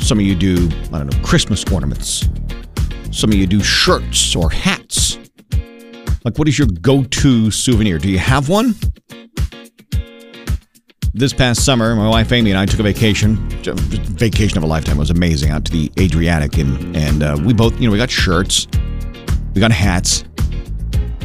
Some 0.00 0.18
of 0.18 0.24
you 0.24 0.34
do, 0.34 0.68
I 0.92 0.98
don't 0.98 1.12
know, 1.12 1.22
Christmas 1.22 1.64
ornaments. 1.72 2.28
Some 3.10 3.30
of 3.30 3.36
you 3.36 3.46
do 3.46 3.62
shirts 3.62 4.36
or 4.36 4.50
hats. 4.50 5.18
Like, 6.24 6.38
what 6.38 6.48
is 6.48 6.58
your 6.58 6.68
go 6.80 7.04
to 7.04 7.50
souvenir? 7.50 7.98
Do 7.98 8.10
you 8.10 8.18
have 8.18 8.48
one? 8.48 8.74
This 11.14 11.32
past 11.32 11.64
summer, 11.64 11.96
my 11.96 12.10
wife 12.10 12.30
Amy 12.30 12.50
and 12.50 12.58
I 12.58 12.66
took 12.66 12.80
a 12.80 12.82
vacation. 12.82 13.36
Vacation 13.62 14.58
of 14.58 14.64
a 14.64 14.66
lifetime 14.66 14.96
it 14.96 15.00
was 15.00 15.10
amazing 15.10 15.50
out 15.50 15.64
to 15.64 15.72
the 15.72 15.90
Adriatic, 15.98 16.58
and 16.58 16.94
and 16.94 17.22
uh, 17.22 17.38
we 17.42 17.54
both, 17.54 17.80
you 17.80 17.86
know, 17.86 17.92
we 17.92 17.96
got 17.96 18.10
shirts, 18.10 18.68
we 19.54 19.60
got 19.60 19.72
hats, 19.72 20.24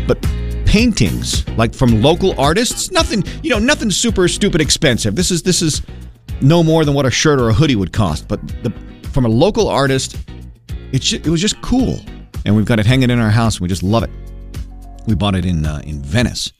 but 0.07 0.17
paintings 0.71 1.45
like 1.57 1.73
from 1.73 2.01
local 2.01 2.33
artists, 2.39 2.91
nothing, 2.91 3.21
you 3.43 3.49
know, 3.49 3.59
nothing 3.59 3.91
super 3.91 4.25
stupid 4.29 4.61
expensive. 4.61 5.17
This 5.17 5.29
is 5.29 5.43
this 5.43 5.61
is 5.61 5.81
no 6.39 6.63
more 6.63 6.85
than 6.85 6.93
what 6.93 7.05
a 7.05 7.11
shirt 7.11 7.41
or 7.41 7.49
a 7.49 7.53
hoodie 7.53 7.75
would 7.75 7.91
cost, 7.91 8.25
but 8.29 8.39
the 8.63 8.71
from 9.11 9.25
a 9.25 9.27
local 9.27 9.67
artist, 9.67 10.17
it 10.93 11.11
it 11.11 11.27
was 11.27 11.41
just 11.41 11.61
cool, 11.61 11.99
and 12.45 12.55
we've 12.55 12.65
got 12.65 12.79
it 12.79 12.85
hanging 12.85 13.09
in 13.09 13.19
our 13.19 13.29
house, 13.29 13.55
and 13.55 13.63
we 13.63 13.67
just 13.67 13.83
love 13.83 14.03
it. 14.03 14.09
We 15.07 15.13
bought 15.13 15.35
it 15.35 15.45
in 15.45 15.65
uh, 15.65 15.81
in 15.83 16.01
Venice. 16.01 16.53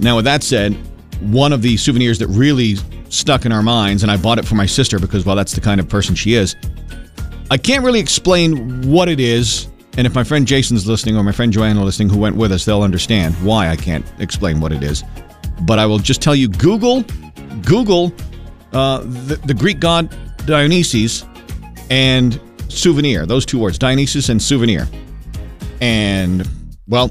Now, 0.00 0.16
with 0.16 0.24
that 0.24 0.42
said, 0.42 0.74
one 1.20 1.52
of 1.52 1.62
the 1.62 1.76
souvenirs 1.76 2.18
that 2.18 2.26
really 2.26 2.78
stuck 3.10 3.46
in 3.46 3.52
our 3.52 3.62
minds, 3.62 4.02
and 4.02 4.10
I 4.10 4.16
bought 4.16 4.40
it 4.40 4.44
for 4.44 4.56
my 4.56 4.66
sister 4.66 4.98
because, 4.98 5.24
well, 5.24 5.36
that's 5.36 5.52
the 5.52 5.60
kind 5.60 5.80
of 5.80 5.88
person 5.88 6.16
she 6.16 6.34
is. 6.34 6.56
I 7.48 7.58
can't 7.58 7.84
really 7.84 8.00
explain 8.00 8.90
what 8.90 9.08
it 9.08 9.20
is, 9.20 9.68
and 9.96 10.06
if 10.06 10.14
my 10.14 10.24
friend 10.24 10.46
Jason's 10.46 10.86
listening 10.86 11.16
or 11.16 11.22
my 11.22 11.32
friend 11.32 11.52
Joanna 11.52 11.84
listening 11.84 12.08
who 12.08 12.18
went 12.18 12.36
with 12.36 12.52
us, 12.52 12.64
they'll 12.64 12.82
understand 12.82 13.34
why 13.36 13.68
I 13.68 13.76
can't 13.76 14.04
explain 14.18 14.60
what 14.60 14.72
it 14.72 14.82
is. 14.82 15.04
But 15.62 15.78
I 15.78 15.86
will 15.86 15.98
just 15.98 16.20
tell 16.20 16.34
you 16.34 16.48
Google, 16.48 17.02
Google 17.64 18.12
uh, 18.72 18.98
the, 18.98 19.40
the 19.44 19.54
Greek 19.54 19.78
god 19.78 20.14
Dionysus 20.46 21.24
and 21.90 22.40
souvenir, 22.68 23.24
those 23.24 23.46
two 23.46 23.58
words, 23.58 23.78
Dionysus 23.78 24.28
and 24.28 24.42
souvenir. 24.42 24.88
And, 25.80 26.48
well, 26.88 27.10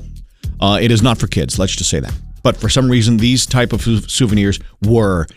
uh, 0.59 0.79
it 0.81 0.91
is 0.91 1.01
not 1.01 1.17
for 1.17 1.27
kids, 1.27 1.57
let's 1.57 1.75
just 1.75 1.89
say 1.89 1.99
that. 1.99 2.13
But 2.43 2.57
for 2.57 2.67
some 2.67 2.89
reason, 2.89 3.17
these 3.17 3.45
type 3.45 3.71
of 3.71 3.81
souvenirs 3.81 4.59
were 4.83 5.27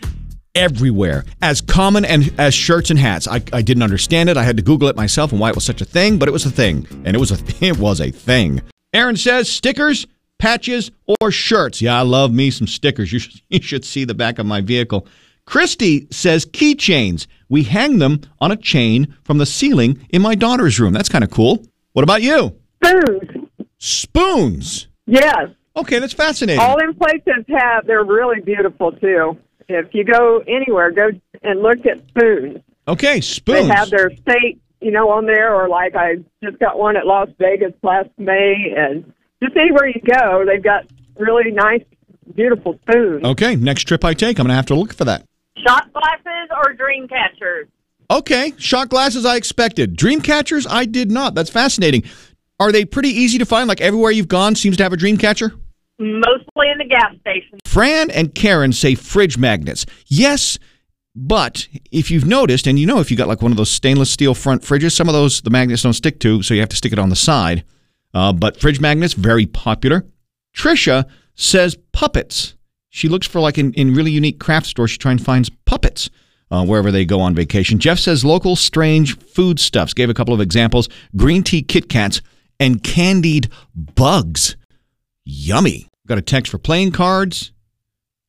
everywhere, 0.57 1.23
as 1.41 1.61
common 1.61 2.03
and 2.03 2.33
as 2.37 2.53
shirts 2.53 2.89
and 2.89 2.99
hats. 2.99 3.27
I, 3.27 3.35
I 3.53 3.61
didn't 3.61 3.83
understand 3.83 4.29
it. 4.29 4.37
I 4.37 4.43
had 4.43 4.57
to 4.57 4.63
Google 4.63 4.89
it 4.89 4.95
myself 4.95 5.31
and 5.31 5.39
why 5.39 5.49
it 5.49 5.55
was 5.55 5.63
such 5.63 5.81
a 5.81 5.85
thing, 5.85 6.17
but 6.17 6.27
it 6.27 6.31
was 6.31 6.45
a 6.45 6.51
thing, 6.51 6.87
and 7.05 7.15
it 7.15 7.19
was 7.19 7.31
a 7.31 7.37
it 7.65 7.77
was 7.77 8.01
a 8.01 8.11
thing. 8.11 8.61
Aaron 8.93 9.15
says 9.15 9.49
stickers, 9.49 10.07
patches, 10.39 10.91
or 11.21 11.31
shirts. 11.31 11.81
Yeah, 11.81 11.99
I 11.99 12.01
love 12.01 12.33
me 12.33 12.49
some 12.49 12.67
stickers. 12.67 13.13
You 13.13 13.19
should, 13.19 13.41
you 13.49 13.61
should 13.61 13.85
see 13.85 14.03
the 14.03 14.15
back 14.15 14.39
of 14.39 14.45
my 14.45 14.61
vehicle. 14.61 15.07
Christy 15.45 16.07
says 16.11 16.45
keychains. 16.45 17.27
We 17.47 17.63
hang 17.63 17.99
them 17.99 18.21
on 18.41 18.51
a 18.51 18.57
chain 18.57 19.15
from 19.23 19.37
the 19.37 19.45
ceiling 19.45 20.05
in 20.09 20.21
my 20.21 20.35
daughter's 20.35 20.77
room. 20.79 20.91
That's 20.91 21.07
kind 21.07 21.23
of 21.23 21.31
cool. 21.31 21.65
What 21.93 22.03
about 22.03 22.21
you? 22.21 22.59
Spoons. 22.83 23.49
Spoons. 23.77 24.87
Yes. 25.05 25.47
Okay, 25.77 25.99
that's 25.99 26.13
fascinating. 26.13 26.59
All 26.59 26.77
them 26.77 26.95
places 26.95 27.45
have, 27.47 27.85
they're 27.85 28.03
really 28.03 28.41
beautiful 28.41 28.91
too. 28.91 29.37
If 29.69 29.93
you 29.93 30.03
go 30.03 30.43
anywhere, 30.47 30.91
go 30.91 31.09
and 31.43 31.61
look 31.61 31.85
at 31.85 31.99
spoons. 32.07 32.59
Okay, 32.87 33.19
spoons. 33.21 33.67
They 33.67 33.73
have 33.73 33.89
their 33.89 34.09
state, 34.15 34.61
you 34.79 34.91
know, 34.91 35.09
on 35.09 35.25
there, 35.25 35.53
or 35.53 35.67
like 35.67 35.95
I 35.95 36.15
just 36.43 36.57
got 36.59 36.77
one 36.79 36.95
at 36.95 37.05
Las 37.05 37.29
Vegas 37.37 37.73
last 37.83 38.09
May, 38.17 38.73
and 38.77 39.11
just 39.43 39.55
anywhere 39.57 39.87
you 39.87 40.01
go, 40.01 40.45
they've 40.45 40.63
got 40.63 40.85
really 41.17 41.51
nice, 41.51 41.83
beautiful 42.33 42.79
spoons. 42.83 43.23
Okay, 43.23 43.55
next 43.55 43.83
trip 43.83 44.05
I 44.05 44.13
take, 44.13 44.39
I'm 44.39 44.45
going 44.45 44.49
to 44.49 44.55
have 44.55 44.67
to 44.67 44.75
look 44.75 44.93
for 44.93 45.05
that. 45.05 45.25
Shot 45.65 45.91
glasses 45.91 46.49
or 46.63 46.73
dream 46.73 47.07
catchers? 47.07 47.67
Okay, 48.09 48.53
shot 48.57 48.87
glasses 48.87 49.25
I 49.25 49.35
expected. 49.35 49.97
Dream 49.97 50.21
catchers 50.21 50.65
I 50.65 50.85
did 50.85 51.11
not. 51.11 51.35
That's 51.35 51.49
fascinating. 51.49 52.03
Are 52.59 52.71
they 52.71 52.85
pretty 52.85 53.09
easy 53.09 53.37
to 53.39 53.45
find? 53.45 53.67
Like 53.67 53.81
everywhere 53.81 54.11
you've 54.11 54.29
gone 54.29 54.55
seems 54.55 54.77
to 54.77 54.83
have 54.83 54.93
a 54.93 54.97
dream 54.97 55.17
catcher? 55.17 55.53
Mostly 55.99 56.69
in 56.69 56.77
the 56.77 56.87
gas 56.87 57.15
station. 57.21 57.59
Fran 57.65 58.11
and 58.11 58.33
Karen 58.35 58.71
say 58.71 58.93
fridge 58.95 59.37
magnets. 59.37 59.85
Yes, 60.07 60.59
but 61.15 61.67
if 61.91 62.11
you've 62.11 62.25
noticed, 62.27 62.67
and 62.67 62.77
you 62.77 62.85
know 62.85 62.99
if 62.99 63.09
you 63.09 63.17
got 63.17 63.27
like 63.27 63.41
one 63.41 63.51
of 63.51 63.57
those 63.57 63.71
stainless 63.71 64.11
steel 64.11 64.35
front 64.35 64.61
fridges, 64.61 64.91
some 64.91 65.07
of 65.07 65.13
those 65.13 65.41
the 65.41 65.49
magnets 65.49 65.81
don't 65.81 65.93
stick 65.93 66.19
to, 66.19 66.43
so 66.43 66.53
you 66.53 66.59
have 66.59 66.69
to 66.69 66.75
stick 66.75 66.93
it 66.93 66.99
on 66.99 67.09
the 67.09 67.15
side. 67.15 67.63
Uh, 68.13 68.31
but 68.31 68.59
fridge 68.59 68.79
magnets, 68.79 69.13
very 69.13 69.47
popular. 69.47 70.05
Trisha 70.55 71.05
says 71.33 71.75
puppets. 71.91 72.55
She 72.89 73.09
looks 73.09 73.27
for 73.27 73.39
like 73.39 73.57
in, 73.57 73.73
in 73.73 73.93
really 73.93 74.11
unique 74.11 74.39
craft 74.39 74.67
stores, 74.67 74.91
she 74.91 74.97
tries 74.97 75.13
and 75.13 75.25
finds 75.25 75.49
puppets. 75.65 76.09
Uh, 76.49 76.65
wherever 76.65 76.91
they 76.91 77.03
go 77.03 77.19
on 77.19 77.35
vacation. 77.35 77.77
Jeff 77.77 77.99
says 77.99 78.23
local 78.23 78.55
strange 78.55 79.19
foodstuffs. 79.19 79.93
Gave 79.93 80.09
a 80.09 80.13
couple 80.13 80.33
of 80.33 80.39
examples 80.39 80.87
green 81.13 81.43
tea 81.43 81.61
Kit 81.61 81.89
Kats 81.89 82.21
and 82.57 82.81
candied 82.81 83.49
bugs. 83.75 84.55
Yummy. 85.27 85.89
Got 86.07 86.17
a 86.17 86.21
text 86.21 86.51
for 86.51 86.57
playing 86.57 86.93
cards 86.93 87.51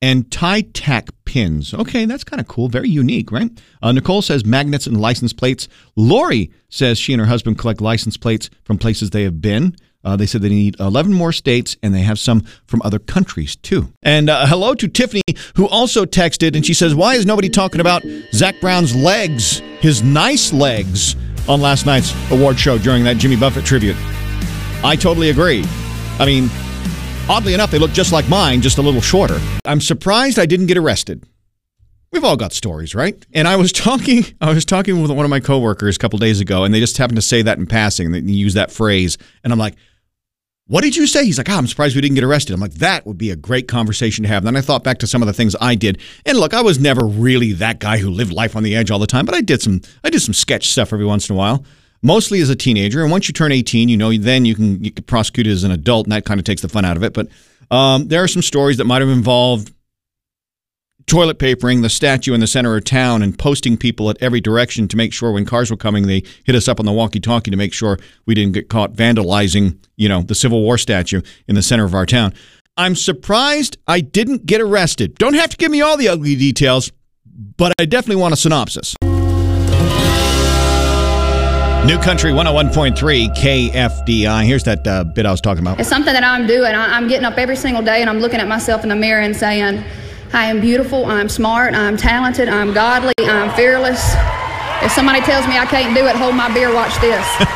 and 0.01 0.29
tie 0.29 0.61
tack 0.61 1.09
pins. 1.23 1.73
Okay, 1.73 2.03
that's 2.05 2.25
kind 2.25 2.41
of 2.41 2.47
cool. 2.47 2.67
Very 2.67 2.89
unique, 2.89 3.31
right? 3.31 3.49
Uh, 3.81 3.93
Nicole 3.93 4.21
says 4.21 4.45
magnets 4.45 4.85
and 4.85 4.99
license 4.99 5.31
plates. 5.31 5.69
Lori 5.95 6.51
says 6.67 6.99
she 6.99 7.13
and 7.13 7.21
her 7.21 7.27
husband 7.27 7.57
collect 7.57 7.79
license 7.79 8.17
plates 8.17 8.49
from 8.63 8.77
places 8.77 9.11
they 9.11 9.23
have 9.23 9.41
been. 9.41 9.75
Uh, 10.03 10.15
they 10.15 10.25
said 10.25 10.41
they 10.41 10.49
need 10.49 10.77
11 10.79 11.13
more 11.13 11.31
states 11.31 11.77
and 11.83 11.93
they 11.93 12.01
have 12.01 12.19
some 12.19 12.41
from 12.67 12.81
other 12.83 12.99
countries 12.99 13.55
too. 13.55 13.93
And 14.03 14.29
uh, 14.29 14.45
hello 14.45 14.73
to 14.75 14.87
Tiffany, 14.87 15.21
who 15.55 15.67
also 15.67 16.05
texted 16.05 16.55
and 16.55 16.65
she 16.65 16.73
says, 16.73 16.95
Why 16.95 17.15
is 17.15 17.25
nobody 17.25 17.49
talking 17.49 17.81
about 17.81 18.03
Zac 18.33 18.59
Brown's 18.59 18.95
legs, 18.95 19.59
his 19.79 20.03
nice 20.03 20.51
legs, 20.51 21.15
on 21.47 21.61
last 21.61 21.85
night's 21.85 22.13
award 22.31 22.59
show 22.59 22.77
during 22.77 23.05
that 23.05 23.17
Jimmy 23.17 23.37
Buffett 23.37 23.65
tribute? 23.65 23.97
I 24.83 24.95
totally 24.97 25.29
agree. 25.29 25.65
I 26.17 26.25
mean, 26.25 26.49
oddly 27.29 27.53
enough, 27.53 27.71
they 27.71 27.79
look 27.79 27.91
just 27.91 28.11
like 28.11 28.27
mine, 28.27 28.61
just 28.61 28.79
a 28.79 28.81
little 28.81 29.01
shorter. 29.01 29.39
I'm 29.63 29.79
surprised 29.79 30.39
I 30.39 30.45
didn't 30.45 30.65
get 30.65 30.77
arrested. 30.77 31.23
We've 32.11 32.23
all 32.23 32.35
got 32.35 32.53
stories, 32.53 32.95
right? 32.95 33.23
And 33.33 33.47
I 33.47 33.55
was 33.55 33.71
talking, 33.87 34.25
I 34.41 34.51
was 34.51 34.65
talking 34.65 35.01
with 35.01 35.11
one 35.11 35.25
of 35.25 35.29
my 35.29 35.39
coworkers 35.39 35.95
a 35.95 35.99
couple 35.99 36.17
days 36.19 36.41
ago, 36.41 36.63
and 36.63 36.73
they 36.73 36.79
just 36.79 36.97
happened 36.97 37.17
to 37.17 37.21
say 37.21 37.43
that 37.43 37.59
in 37.59 37.67
passing. 37.67 38.07
And 38.07 38.27
they 38.27 38.31
use 38.31 38.55
that 38.55 38.71
phrase, 38.71 39.17
and 39.43 39.53
I'm 39.53 39.59
like, 39.59 39.75
"What 40.65 40.81
did 40.81 40.95
you 40.95 41.05
say?" 41.05 41.23
He's 41.23 41.37
like, 41.37 41.49
oh, 41.49 41.53
"I'm 41.53 41.67
surprised 41.67 41.95
we 41.95 42.01
didn't 42.01 42.15
get 42.15 42.23
arrested." 42.23 42.53
I'm 42.53 42.59
like, 42.59 42.73
"That 42.75 43.05
would 43.05 43.19
be 43.19 43.29
a 43.29 43.35
great 43.35 43.67
conversation 43.67 44.23
to 44.23 44.27
have." 44.27 44.43
then 44.43 44.57
I 44.57 44.61
thought 44.61 44.83
back 44.83 44.97
to 44.99 45.07
some 45.07 45.21
of 45.21 45.27
the 45.27 45.33
things 45.33 45.55
I 45.61 45.75
did, 45.75 45.99
and 46.25 46.37
look, 46.39 46.55
I 46.55 46.61
was 46.61 46.79
never 46.79 47.05
really 47.05 47.53
that 47.53 47.79
guy 47.79 47.99
who 47.99 48.09
lived 48.09 48.33
life 48.33 48.55
on 48.55 48.63
the 48.63 48.75
edge 48.75 48.89
all 48.89 48.99
the 48.99 49.07
time, 49.07 49.25
but 49.25 49.35
I 49.35 49.41
did 49.41 49.61
some, 49.61 49.81
I 50.03 50.09
did 50.09 50.21
some 50.21 50.33
sketch 50.33 50.69
stuff 50.69 50.91
every 50.91 51.05
once 51.05 51.29
in 51.29 51.35
a 51.35 51.37
while. 51.37 51.63
Mostly 52.01 52.39
as 52.39 52.49
a 52.49 52.55
teenager, 52.55 53.01
and 53.01 53.11
once 53.11 53.27
you 53.27 53.33
turn 53.33 53.51
18, 53.51 53.89
you 53.89 53.97
know, 53.97 54.15
then 54.15 54.45
you 54.45 54.55
can 54.55 54.81
you 54.83 54.91
can 54.91 55.03
prosecute 55.03 55.47
as 55.47 55.63
an 55.63 55.71
adult, 55.71 56.05
and 56.05 56.13
that 56.13 56.25
kind 56.25 56.39
of 56.39 56.45
takes 56.45 56.61
the 56.61 56.69
fun 56.69 56.85
out 56.85 56.95
of 56.95 57.03
it. 57.03 57.13
But 57.13 57.27
um, 57.71 58.07
there 58.07 58.23
are 58.23 58.27
some 58.27 58.41
stories 58.41 58.77
that 58.77 58.85
might 58.85 59.01
have 59.01 59.09
involved 59.09 59.73
toilet 61.09 61.39
papering 61.39 61.81
the 61.81 61.89
statue 61.89 62.33
in 62.33 62.39
the 62.39 62.47
center 62.47 62.77
of 62.77 62.83
town 62.83 63.23
and 63.23 63.37
posting 63.37 63.75
people 63.75 64.09
at 64.11 64.17
every 64.21 64.39
direction 64.39 64.87
to 64.87 64.95
make 64.95 65.11
sure 65.11 65.31
when 65.31 65.43
cars 65.43 65.71
were 65.71 65.77
coming 65.77 66.05
they 66.05 66.21
hit 66.43 66.55
us 66.55 66.67
up 66.67 66.79
on 66.79 66.85
the 66.85 66.91
walkie-talkie 66.91 67.49
to 67.49 67.57
make 67.57 67.73
sure 67.73 67.97
we 68.27 68.35
didn't 68.35 68.53
get 68.53 68.69
caught 68.69 68.93
vandalizing 68.93 69.75
you 69.97 70.07
know 70.07 70.21
the 70.21 70.35
civil 70.35 70.61
war 70.61 70.77
statue 70.77 71.19
in 71.47 71.55
the 71.55 71.63
center 71.63 71.83
of 71.83 71.95
our 71.95 72.05
town. 72.05 72.33
I'm 72.77 72.95
surprised 72.95 73.77
i 73.87 73.99
didn't 73.99 74.45
get 74.45 74.61
arrested. 74.61 75.15
Don't 75.15 75.33
have 75.33 75.49
to 75.49 75.57
give 75.57 75.71
me 75.71 75.81
all 75.81 75.97
the 75.97 76.07
ugly 76.07 76.35
details 76.35 76.91
but 77.57 77.73
i 77.79 77.85
definitely 77.85 78.21
want 78.21 78.33
a 78.33 78.37
synopsis 78.37 78.95
New 81.85 81.97
Country 81.97 82.31
101.3 82.31 83.35
KFDI. 83.35 84.45
Here's 84.45 84.63
that 84.65 84.85
uh, 84.85 85.03
bit 85.05 85.25
I 85.25 85.31
was 85.31 85.41
talking 85.41 85.63
about. 85.63 85.79
It's 85.79 85.89
something 85.89 86.13
that 86.13 86.23
I'm 86.23 86.45
doing. 86.45 86.75
I- 86.75 86.95
I'm 86.95 87.07
getting 87.07 87.25
up 87.25 87.37
every 87.37 87.55
single 87.55 87.81
day 87.81 88.01
and 88.01 88.09
I'm 88.09 88.19
looking 88.19 88.39
at 88.39 88.47
myself 88.47 88.83
in 88.83 88.89
the 88.89 88.95
mirror 88.95 89.21
and 89.21 89.35
saying, 89.35 89.83
I 90.31 90.45
am 90.45 90.61
beautiful, 90.61 91.05
I'm 91.05 91.27
smart, 91.29 91.73
I'm 91.73 91.97
talented, 91.97 92.47
I'm 92.47 92.73
godly, 92.73 93.13
I'm 93.21 93.49
fearless. 93.55 94.13
If 94.83 94.91
somebody 94.91 95.21
tells 95.21 95.47
me 95.47 95.57
I 95.57 95.65
can't 95.65 95.95
do 95.97 96.05
it, 96.05 96.15
hold 96.15 96.35
my 96.35 96.53
beer, 96.53 96.73
watch 96.73 96.95
this. 97.01 97.25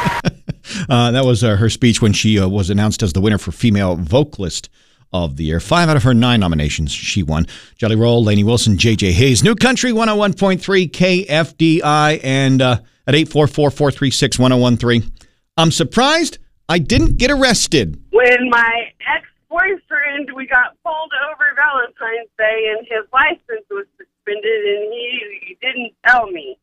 Uh, 0.89 1.11
that 1.11 1.23
was 1.23 1.43
uh, 1.43 1.55
her 1.57 1.69
speech 1.69 2.01
when 2.01 2.11
she 2.13 2.39
uh, 2.39 2.47
was 2.47 2.69
announced 2.69 3.03
as 3.03 3.13
the 3.13 3.21
winner 3.21 3.37
for 3.37 3.51
Female 3.51 3.95
Vocalist 3.95 4.69
of 5.13 5.37
the 5.37 5.43
Year. 5.43 5.59
Five 5.59 5.87
out 5.87 5.95
of 5.97 6.03
her 6.03 6.13
nine 6.13 6.39
nominations 6.39 6.91
she 6.91 7.21
won. 7.21 7.45
Jelly 7.77 7.95
Roll, 7.95 8.23
Lainey 8.23 8.43
Wilson, 8.43 8.77
J.J. 8.77 9.11
Hayes. 9.11 9.43
New 9.43 9.55
Country 9.55 9.91
101.3 9.91 10.89
KFDI 10.89 12.19
and 12.23 12.61
at 13.07 13.13
844-436-1013. 13.15 15.11
I'm 15.57 15.71
surprised 15.71 16.37
I 16.69 16.79
didn't 16.79 17.17
get 17.17 17.29
arrested. 17.31 18.01
when 18.11 18.49
my 18.49 18.91
ex-boyfriend 19.15 20.31
we 20.35 20.47
got 20.47 20.77
pulled 20.83 21.11
over 21.31 21.43
Valentine's 21.55 22.29
Day 22.37 22.73
and 22.75 22.87
his 22.87 23.05
license 23.11 23.65
was 23.69 23.85
suspended 23.97 24.65
and 24.65 24.93
he 24.93 25.57
didn't 25.61 25.93
tell 26.07 26.27
me. 26.27 26.57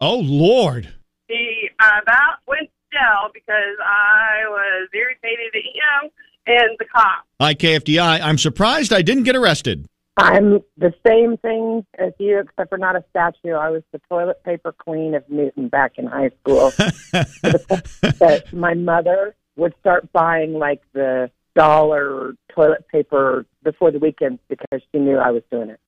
Oh, 0.00 0.18
Lord. 0.18 0.92
He 1.28 1.70
about 1.78 2.38
went 2.46 2.68
to 2.68 2.98
jail 2.98 3.30
because 3.32 3.76
I 3.84 4.44
was 4.48 4.88
irritated 4.94 5.54
at 5.54 5.62
him 5.62 6.10
and 6.46 6.76
the 6.78 6.84
cop. 6.84 7.26
Hi, 7.40 7.54
KFDI. 7.54 8.20
I'm 8.20 8.38
surprised 8.38 8.92
I 8.92 9.02
didn't 9.02 9.24
get 9.24 9.36
arrested. 9.36 9.86
I'm 10.16 10.60
the 10.76 10.92
same 11.06 11.38
thing 11.38 11.86
as 11.98 12.12
you, 12.18 12.38
except 12.38 12.68
for 12.68 12.78
not 12.78 12.96
a 12.96 13.04
statue. 13.10 13.52
I 13.54 13.70
was 13.70 13.82
the 13.92 14.00
toilet 14.10 14.42
paper 14.44 14.72
queen 14.72 15.14
of 15.14 15.28
Newton 15.28 15.68
back 15.68 15.92
in 15.96 16.06
high 16.06 16.30
school. 16.40 16.70
that 16.76 18.44
my 18.52 18.74
mother 18.74 19.34
would 19.56 19.74
start 19.80 20.12
buying 20.12 20.54
like 20.54 20.82
the 20.92 21.30
dollar 21.54 22.34
toilet 22.54 22.86
paper 22.88 23.46
before 23.62 23.90
the 23.90 23.98
weekends 23.98 24.40
because 24.48 24.82
she 24.92 24.98
knew 24.98 25.16
I 25.16 25.30
was 25.30 25.42
doing 25.50 25.70
it. 25.70 25.80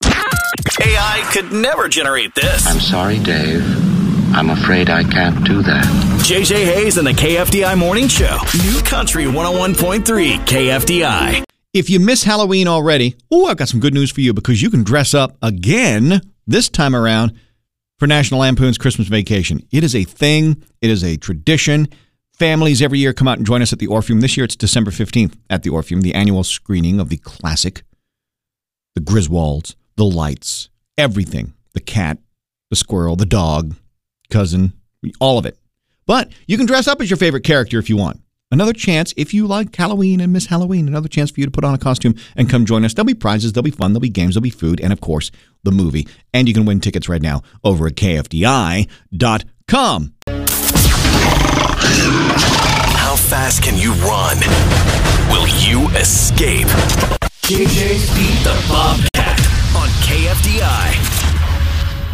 AI 0.81 1.29
could 1.33 1.53
never 1.53 1.89
generate 1.89 2.35
this. 2.35 2.67
I'm 2.67 2.81
sorry, 2.81 3.19
Dave. 3.19 3.63
I'm 4.35 4.51
afraid 4.51 4.91
I 4.91 5.05
can't 5.05 5.45
do 5.45 5.63
that. 5.63 5.85
JJ 6.27 6.65
Hayes 6.65 6.97
and 6.97 7.07
the 7.07 7.13
KFDI 7.13 7.79
Morning 7.79 8.09
Show. 8.09 8.39
New 8.65 8.81
Country 8.83 9.25
101.3 9.25 10.39
KFDI. 10.45 11.45
If 11.75 11.91
you 11.91 11.99
miss 11.99 12.23
Halloween 12.23 12.69
already, 12.69 13.17
oh, 13.33 13.47
I've 13.47 13.57
got 13.57 13.69
some 13.69 13.81
good 13.81 13.95
news 13.95 14.13
for 14.13 14.21
you 14.21 14.33
because 14.33 14.63
you 14.63 14.71
can 14.71 14.85
dress 14.85 15.13
up 15.13 15.37
again 15.43 16.21
this 16.47 16.69
time 16.69 16.95
around 16.95 17.37
for 17.99 18.07
National 18.07 18.41
Lampoon's 18.41 18.79
Christmas 18.79 19.09
Vacation. 19.09 19.61
It 19.73 19.83
is 19.83 19.97
a 19.97 20.05
thing, 20.05 20.63
it 20.81 20.89
is 20.89 21.03
a 21.03 21.17
tradition. 21.17 21.89
families 22.33 22.81
every 22.81 23.01
year 23.01 23.13
come 23.13 23.27
out 23.27 23.39
and 23.39 23.47
join 23.47 23.61
us 23.61 23.73
at 23.73 23.81
the 23.81 23.89
Orpheum. 23.89 24.21
This 24.21 24.37
year 24.37 24.45
it's 24.45 24.55
December 24.55 24.93
15th 24.93 25.37
at 25.51 25.65
the 25.65 25.71
Orpheum, 25.71 26.03
the 26.03 26.15
annual 26.15 26.45
screening 26.45 27.01
of 27.01 27.09
the 27.09 27.17
classic, 27.17 27.83
the 28.95 29.01
Griswolds, 29.01 29.75
the 29.97 30.05
lights, 30.05 30.69
everything 30.97 31.55
the 31.73 31.81
cat, 31.81 32.19
the 32.71 32.77
squirrel, 32.77 33.17
the 33.17 33.27
dog, 33.27 33.75
cousin, 34.31 34.75
all 35.21 35.39
of 35.39 35.47
it. 35.47 35.59
But 36.07 36.31
you 36.47 36.57
can 36.57 36.67
dress 36.67 36.87
up 36.87 37.01
as 37.01 37.11
your 37.11 37.17
favorite 37.17 37.43
character 37.43 37.81
if 37.81 37.91
you 37.91 37.97
want. 37.97 38.21
Another 38.55 38.73
chance, 38.73 39.13
if 39.17 39.35
you 39.35 39.49
like 39.49 39.75
Halloween 39.75 40.21
and 40.21 40.33
miss 40.33 40.47
Halloween, 40.47 40.87
another 40.87 41.09
chance 41.09 41.33
for 41.33 41.41
you 41.41 41.47
to 41.47 41.51
put 41.51 41.65
on 41.65 41.75
a 41.75 41.79
costume 41.79 42.15
and 42.37 42.49
come 42.49 42.65
join 42.65 42.85
us. 42.85 42.95
There'll 42.95 43.05
be 43.05 43.13
prizes, 43.13 43.53
there'll 43.53 43.65
be 43.65 43.73
fun, 43.73 43.93
there'll 43.93 44.01
be 44.01 44.09
games, 44.09 44.37
there'll 44.37 44.45
be 44.45 44.51
food, 44.51 44.81
and 44.81 44.93
of 44.93 45.01
course, 45.01 45.33
the 45.65 45.73
movie. 45.73 46.07
And 46.33 46.47
you 46.47 46.55
can 46.55 46.65
win 46.65 46.79
tickets 46.79 47.09
right 47.09 47.21
now 47.21 47.43
over 47.65 47.89
at 47.89 47.95
KFDI.com. 47.97 48.87
How 52.95 53.17
fast 53.17 53.65
can 53.65 53.77
you 53.77 53.93
run? 53.95 54.39
Will 55.33 55.49
you 55.59 55.89
escape? 55.99 56.69
JJ's 57.43 58.09
Beat 58.15 58.45
the 58.45 58.55
Bobcat 58.69 59.41
on 59.75 59.89
KFDI. 60.07 60.93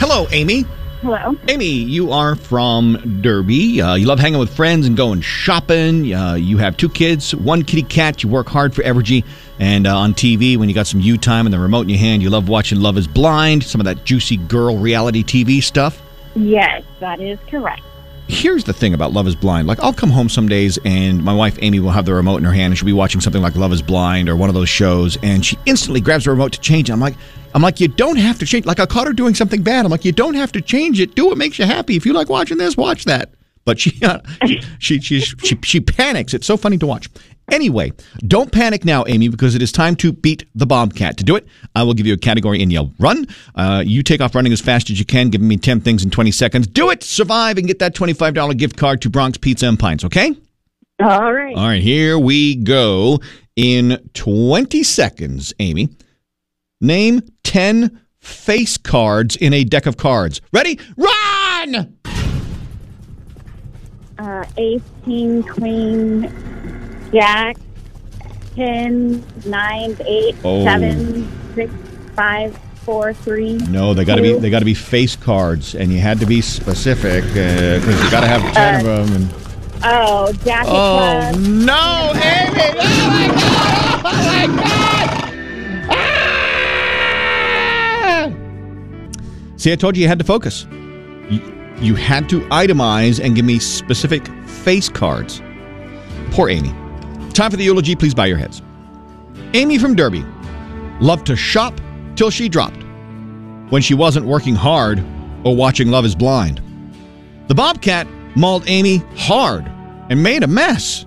Hello, 0.00 0.26
Amy. 0.30 0.64
Hello. 1.02 1.35
Amy, 1.49 1.64
you 1.64 2.12
are 2.12 2.37
from 2.37 3.21
Derby. 3.23 3.80
Uh, 3.80 3.95
you 3.95 4.07
love 4.07 4.19
hanging 4.19 4.38
with 4.38 4.54
friends 4.54 4.87
and 4.87 4.99
going 4.99 5.23
shopping. 5.23 6.12
Uh, 6.12 6.35
you 6.35 6.59
have 6.59 6.76
two 6.76 6.90
kids, 6.90 7.35
one 7.35 7.62
kitty 7.62 7.85
cat. 7.85 8.23
You 8.23 8.28
work 8.28 8.49
hard 8.49 8.75
for 8.75 8.83
Evergy. 8.83 9.25
And 9.59 9.87
uh, 9.87 9.97
on 9.97 10.12
TV, 10.12 10.59
when 10.59 10.69
you 10.69 10.75
got 10.75 10.87
some 10.87 11.00
you 11.00 11.16
time 11.16 11.47
and 11.47 11.54
the 11.54 11.59
remote 11.59 11.83
in 11.83 11.88
your 11.88 11.99
hand, 11.99 12.23
you 12.23 12.28
love 12.28 12.50
watching 12.50 12.80
Love 12.80 12.99
is 12.99 13.07
Blind, 13.07 13.64
some 13.64 13.80
of 13.80 13.87
that 13.87 14.04
juicy 14.04 14.37
girl 14.37 14.76
reality 14.76 15.25
TV 15.25 15.62
stuff. 15.62 16.02
Yes, 16.35 16.85
that 16.99 17.19
is 17.19 17.38
correct. 17.49 17.80
Here's 18.28 18.64
the 18.64 18.75
thing 18.75 18.92
about 18.92 19.14
Love 19.14 19.26
is 19.26 19.35
Blind. 19.35 19.66
Like, 19.66 19.80
I'll 19.80 19.95
come 19.95 20.11
home 20.11 20.28
some 20.28 20.49
days 20.49 20.78
and 20.85 21.25
my 21.25 21.33
wife 21.35 21.59
Amy 21.62 21.80
will 21.80 21.90
have 21.90 22.04
the 22.04 22.12
remote 22.12 22.37
in 22.37 22.45
her 22.45 22.52
hand 22.52 22.73
and 22.73 22.78
she'll 22.78 22.85
be 22.85 22.92
watching 22.92 23.23
something 23.23 23.40
like 23.40 23.57
Love 23.57 23.73
is 23.73 23.80
Blind 23.80 24.28
or 24.28 24.37
one 24.37 24.50
of 24.50 24.54
those 24.54 24.69
shows 24.69 25.16
and 25.23 25.45
she 25.47 25.59
instantly 25.64 26.02
grabs 26.02 26.25
the 26.25 26.30
remote 26.30 26.52
to 26.52 26.61
change 26.61 26.90
it. 26.90 26.92
I'm 26.92 27.00
like, 27.00 27.16
I'm 27.54 27.62
like, 27.62 27.80
you 27.80 27.88
don't 27.88 28.16
have 28.16 28.38
to 28.38 28.47
change. 28.47 28.66
Like, 28.66 28.80
I 28.80 28.87
caught 28.87 29.07
her 29.07 29.12
doing 29.12 29.35
something 29.35 29.62
bad. 29.62 29.85
I'm 29.85 29.90
like, 29.90 30.04
you 30.04 30.12
don't 30.12 30.35
have 30.35 30.52
to 30.52 30.61
change 30.61 31.00
it. 31.00 31.14
Do 31.14 31.26
what 31.26 31.38
makes 31.38 31.59
you 31.59 31.64
happy. 31.64 31.97
If 31.97 32.07
you 32.07 32.12
like 32.12 32.28
watching 32.28 32.59
this, 32.59 32.76
watch 32.76 33.04
that. 33.04 33.35
But 33.64 33.78
she, 33.80 33.99
uh, 34.04 34.21
she, 34.47 34.61
she, 34.78 35.00
she, 35.00 35.21
she, 35.21 35.59
she 35.62 35.80
panics. 35.80 36.35
It's 36.35 36.47
so 36.47 36.57
funny 36.57 36.78
to 36.78 36.87
watch. 36.87 37.09
Anyway, 37.50 37.92
don't 38.19 38.52
panic 38.52 38.85
now, 38.85 39.04
Amy, 39.09 39.28
because 39.28 39.54
it 39.54 39.62
is 39.62 39.73
time 39.73 39.97
to 39.97 40.12
beat 40.12 40.45
the 40.54 40.66
Bobcat. 40.66 41.16
To 41.19 41.25
do 41.25 41.35
it, 41.37 41.47
I 41.75 41.83
will 41.83 41.95
give 41.95 42.07
you 42.07 42.14
a 42.14 42.19
category 42.19 42.62
and 42.62 42.73
yell 42.73 42.92
run. 42.99 43.26
Uh, 43.54 43.83
you 43.85 44.02
take 44.02 44.21
off 44.21 44.35
running 44.35 44.52
as 44.52 44.61
fast 44.61 44.88
as 44.90 44.99
you 44.99 45.04
can, 45.04 45.30
giving 45.30 45.49
me 45.49 45.57
10 45.57 45.80
things 45.80 46.04
in 46.04 46.11
20 46.11 46.30
seconds. 46.30 46.66
Do 46.69 46.90
it, 46.90 47.02
survive, 47.02 47.59
and 47.59 47.66
get 47.66 47.80
that 47.80 47.95
$25 47.95 48.57
gift 48.57 48.76
card 48.76 49.02
to 49.02 49.11
Bronx 49.11 49.37
Pizza 49.37 49.66
and 49.66 49.78
Pints, 49.78 50.04
okay? 50.04 50.35
All 51.00 51.33
right. 51.33 51.57
All 51.57 51.66
right, 51.66 51.83
here 51.83 52.19
we 52.19 52.57
go. 52.57 53.21
In 53.57 53.99
20 54.14 54.83
seconds, 54.85 55.52
Amy, 55.59 55.88
name 56.80 57.21
10 57.54 58.00
face 58.21 58.76
cards 58.78 59.35
in 59.35 59.52
a 59.52 59.64
deck 59.64 59.85
of 59.87 59.97
cards. 59.97 60.40
Ready? 60.52 60.78
Run! 60.97 61.97
Uh, 64.16 64.45
ace, 64.57 64.80
king, 65.04 65.42
queen, 65.42 66.33
jack, 67.12 67.57
ten, 68.54 69.25
nine, 69.47 69.97
eight, 70.07 70.37
Oh. 70.45 70.62
seven, 70.62 71.28
six, 71.57 71.73
five, 72.14 72.57
four, 72.85 73.12
three. 73.14 73.54
No, 73.54 73.95
they 73.95 74.04
got 74.04 74.14
to 74.16 74.23
be 74.23 74.35
they 74.38 74.50
got 74.50 74.59
to 74.61 74.64
be 74.64 74.75
face 74.75 75.16
cards, 75.16 75.75
and 75.75 75.90
you 75.90 75.99
had 75.99 76.21
to 76.21 76.26
be 76.26 76.40
specific 76.42 77.25
because 77.25 78.04
you 78.04 78.11
got 78.12 78.21
to 78.21 78.28
have 78.28 78.54
ten 78.54 78.87
of 78.87 79.09
them. 79.09 79.23
And 79.23 79.35
Oh, 79.83 80.33
jack 80.45 80.66
of 80.66 80.73
oh 80.73 80.99
clubs. 81.33 81.38
no, 81.49 82.12
Amy! 82.14 82.61
Oh 82.78 83.09
my 83.09 83.26
god! 83.35 84.02
Oh 84.04 84.25
my 84.26 84.47
god! 84.62 85.29
See, 89.60 89.70
I 89.72 89.76
told 89.76 89.94
you 89.94 90.00
you 90.00 90.08
had 90.08 90.18
to 90.18 90.25
focus. 90.25 90.66
You, 91.28 91.75
you 91.82 91.94
had 91.94 92.30
to 92.30 92.40
itemize 92.49 93.23
and 93.23 93.36
give 93.36 93.44
me 93.44 93.58
specific 93.58 94.26
face 94.46 94.88
cards. 94.88 95.42
Poor 96.30 96.49
Amy. 96.49 96.70
Time 97.34 97.50
for 97.50 97.58
the 97.58 97.64
eulogy. 97.64 97.94
Please 97.94 98.14
bow 98.14 98.25
your 98.25 98.38
heads. 98.38 98.62
Amy 99.52 99.76
from 99.76 99.94
Derby 99.94 100.25
loved 101.02 101.26
to 101.26 101.36
shop 101.36 101.78
till 102.16 102.30
she 102.30 102.49
dropped 102.49 102.82
when 103.68 103.82
she 103.82 103.92
wasn't 103.92 104.25
working 104.25 104.54
hard 104.54 105.04
or 105.44 105.54
watching 105.54 105.90
Love 105.90 106.06
is 106.06 106.14
Blind. 106.14 106.62
The 107.49 107.54
Bobcat 107.54 108.06
mauled 108.34 108.64
Amy 108.66 109.04
hard 109.14 109.66
and 110.08 110.23
made 110.23 110.42
a 110.42 110.46
mess, 110.46 111.04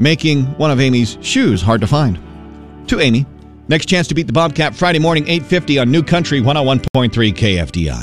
making 0.00 0.46
one 0.58 0.72
of 0.72 0.80
Amy's 0.80 1.16
shoes 1.20 1.62
hard 1.62 1.80
to 1.80 1.86
find. 1.86 2.18
To 2.88 2.98
Amy, 2.98 3.24
next 3.68 3.86
chance 3.86 4.06
to 4.08 4.14
beat 4.14 4.26
the 4.26 4.32
Bobcat 4.32 4.74
Friday 4.74 4.98
morning 4.98 5.24
8:50 5.26 5.80
on 5.80 5.90
New 5.90 6.02
Country 6.02 6.40
101.3 6.40 7.32
KFDI. 7.32 7.92